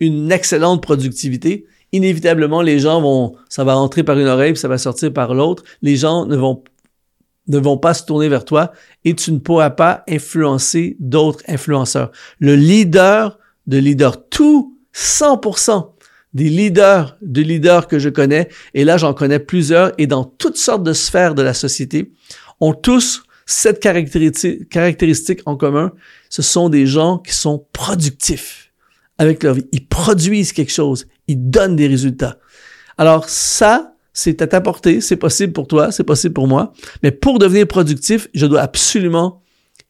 une 0.00 0.32
excellente 0.32 0.82
productivité, 0.82 1.66
inévitablement 1.92 2.62
les 2.62 2.80
gens 2.80 3.00
vont, 3.00 3.36
ça 3.48 3.64
va 3.64 3.76
entrer 3.76 4.02
par 4.02 4.18
une 4.18 4.26
oreille, 4.26 4.52
puis 4.52 4.60
ça 4.60 4.68
va 4.68 4.78
sortir 4.78 5.12
par 5.12 5.34
l'autre. 5.34 5.62
Les 5.82 5.96
gens 5.96 6.26
ne 6.26 6.36
vont 6.36 6.62
ne 7.48 7.58
vont 7.58 7.78
pas 7.78 7.94
se 7.94 8.04
tourner 8.04 8.28
vers 8.28 8.44
toi 8.44 8.72
et 9.04 9.14
tu 9.14 9.32
ne 9.32 9.38
pourras 9.38 9.70
pas 9.70 10.04
influencer 10.08 10.96
d'autres 11.00 11.42
influenceurs. 11.48 12.10
Le 12.38 12.54
leader 12.54 13.38
de 13.66 13.78
leader, 13.78 14.28
tout 14.28 14.77
100% 14.94 15.92
des 16.34 16.48
leaders 16.48 17.16
de 17.22 17.40
leaders 17.40 17.88
que 17.88 17.98
je 17.98 18.08
connais, 18.08 18.48
et 18.74 18.84
là 18.84 18.96
j'en 18.96 19.14
connais 19.14 19.38
plusieurs 19.38 19.92
et 19.98 20.06
dans 20.06 20.24
toutes 20.24 20.56
sortes 20.56 20.82
de 20.82 20.92
sphères 20.92 21.34
de 21.34 21.42
la 21.42 21.54
société, 21.54 22.12
ont 22.60 22.74
tous 22.74 23.22
cette 23.46 23.80
caractéristique 23.80 25.40
en 25.46 25.56
commun. 25.56 25.92
Ce 26.28 26.42
sont 26.42 26.68
des 26.68 26.86
gens 26.86 27.18
qui 27.18 27.32
sont 27.32 27.66
productifs 27.72 28.72
avec 29.16 29.42
leur 29.42 29.54
vie. 29.54 29.66
Ils 29.72 29.86
produisent 29.86 30.52
quelque 30.52 30.72
chose. 30.72 31.06
Ils 31.28 31.50
donnent 31.50 31.76
des 31.76 31.86
résultats. 31.86 32.38
Alors 32.98 33.28
ça, 33.28 33.94
c'est 34.12 34.42
à 34.42 34.46
ta 34.46 34.60
portée. 34.60 35.00
C'est 35.00 35.16
possible 35.16 35.54
pour 35.54 35.66
toi. 35.66 35.92
C'est 35.92 36.04
possible 36.04 36.34
pour 36.34 36.46
moi. 36.46 36.72
Mais 37.02 37.10
pour 37.10 37.38
devenir 37.38 37.66
productif, 37.66 38.28
je 38.34 38.44
dois 38.44 38.60
absolument 38.60 39.42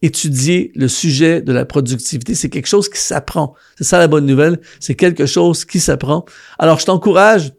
étudier 0.02 0.72
le 0.74 0.88
sujet 0.88 1.42
de 1.42 1.52
la 1.52 1.64
productivité. 1.64 2.34
C'est 2.34 2.48
quelque 2.48 2.68
chose 2.68 2.88
qui 2.88 3.00
s'apprend. 3.00 3.54
C'est 3.76 3.84
ça 3.84 3.98
la 3.98 4.08
bonne 4.08 4.26
nouvelle. 4.26 4.60
C'est 4.80 4.94
quelque 4.94 5.26
chose 5.26 5.64
qui 5.64 5.80
s'apprend. 5.80 6.24
Alors, 6.58 6.78
je 6.78 6.86
t'encourage 6.86 7.52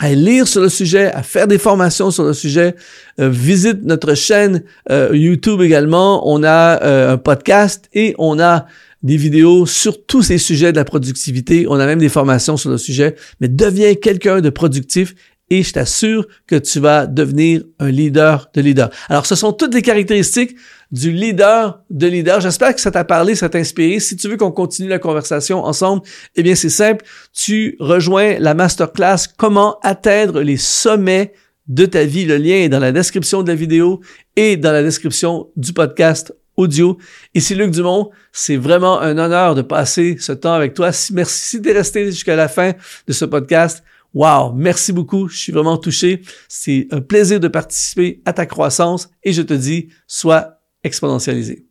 à 0.00 0.12
lire 0.14 0.46
sur 0.46 0.60
le 0.60 0.68
sujet, 0.68 1.12
à 1.12 1.22
faire 1.22 1.48
des 1.48 1.58
formations 1.58 2.10
sur 2.10 2.24
le 2.24 2.32
sujet. 2.32 2.74
Euh, 3.20 3.28
visite 3.28 3.82
notre 3.82 4.14
chaîne 4.14 4.62
euh, 4.90 5.10
YouTube 5.12 5.60
également. 5.60 6.28
On 6.30 6.42
a 6.44 6.82
euh, 6.82 7.14
un 7.14 7.18
podcast 7.18 7.88
et 7.92 8.14
on 8.18 8.38
a 8.38 8.66
des 9.02 9.16
vidéos 9.16 9.66
sur 9.66 10.06
tous 10.06 10.22
ces 10.22 10.38
sujets 10.38 10.72
de 10.72 10.76
la 10.76 10.84
productivité. 10.84 11.66
On 11.68 11.74
a 11.74 11.86
même 11.86 11.98
des 11.98 12.08
formations 12.08 12.56
sur 12.56 12.70
le 12.70 12.78
sujet. 12.78 13.16
Mais 13.40 13.48
deviens 13.48 13.94
quelqu'un 13.94 14.40
de 14.40 14.50
productif 14.50 15.14
et 15.50 15.62
je 15.62 15.72
t'assure 15.72 16.26
que 16.46 16.56
tu 16.56 16.80
vas 16.80 17.06
devenir 17.06 17.62
un 17.78 17.90
leader 17.90 18.50
de 18.54 18.60
leader. 18.60 18.90
Alors, 19.08 19.26
ce 19.26 19.34
sont 19.34 19.52
toutes 19.52 19.74
les 19.74 19.82
caractéristiques 19.82 20.56
du 20.90 21.12
leader 21.12 21.82
de 21.90 22.06
leader. 22.06 22.40
J'espère 22.40 22.74
que 22.74 22.80
ça 22.80 22.90
t'a 22.90 23.04
parlé, 23.04 23.34
ça 23.34 23.48
t'a 23.48 23.58
inspiré. 23.58 24.00
Si 24.00 24.16
tu 24.16 24.28
veux 24.28 24.36
qu'on 24.36 24.52
continue 24.52 24.88
la 24.88 24.98
conversation 24.98 25.64
ensemble, 25.64 26.02
eh 26.36 26.42
bien, 26.42 26.54
c'est 26.54 26.68
simple. 26.68 27.04
Tu 27.32 27.76
rejoins 27.80 28.38
la 28.38 28.54
masterclass 28.54 29.28
Comment 29.36 29.78
atteindre 29.82 30.40
les 30.40 30.56
sommets 30.56 31.32
de 31.68 31.86
ta 31.86 32.04
vie. 32.04 32.24
Le 32.24 32.36
lien 32.36 32.56
est 32.56 32.68
dans 32.68 32.78
la 32.78 32.92
description 32.92 33.42
de 33.42 33.48
la 33.48 33.54
vidéo 33.54 34.00
et 34.36 34.56
dans 34.56 34.72
la 34.72 34.82
description 34.82 35.48
du 35.56 35.72
podcast 35.72 36.34
audio. 36.56 36.98
Ici 37.34 37.54
Luc 37.54 37.70
Dumont, 37.70 38.10
c'est 38.32 38.56
vraiment 38.56 39.00
un 39.00 39.16
honneur 39.16 39.54
de 39.54 39.62
passer 39.62 40.16
ce 40.18 40.32
temps 40.32 40.54
avec 40.54 40.74
toi. 40.74 40.90
Merci 41.12 41.48
si 41.48 41.62
tu 41.62 41.68
es 41.68 41.72
resté 41.72 42.06
jusqu'à 42.06 42.36
la 42.36 42.48
fin 42.48 42.72
de 43.06 43.12
ce 43.12 43.24
podcast. 43.24 43.84
Wow, 44.14 44.52
merci 44.54 44.92
beaucoup, 44.92 45.28
je 45.28 45.36
suis 45.36 45.52
vraiment 45.52 45.76
touché. 45.76 46.22
C'est 46.48 46.88
un 46.90 47.00
plaisir 47.00 47.40
de 47.40 47.48
participer 47.48 48.22
à 48.24 48.32
ta 48.32 48.46
croissance 48.46 49.10
et 49.22 49.32
je 49.32 49.42
te 49.42 49.54
dis, 49.54 49.88
sois 50.06 50.60
exponentialisé. 50.82 51.67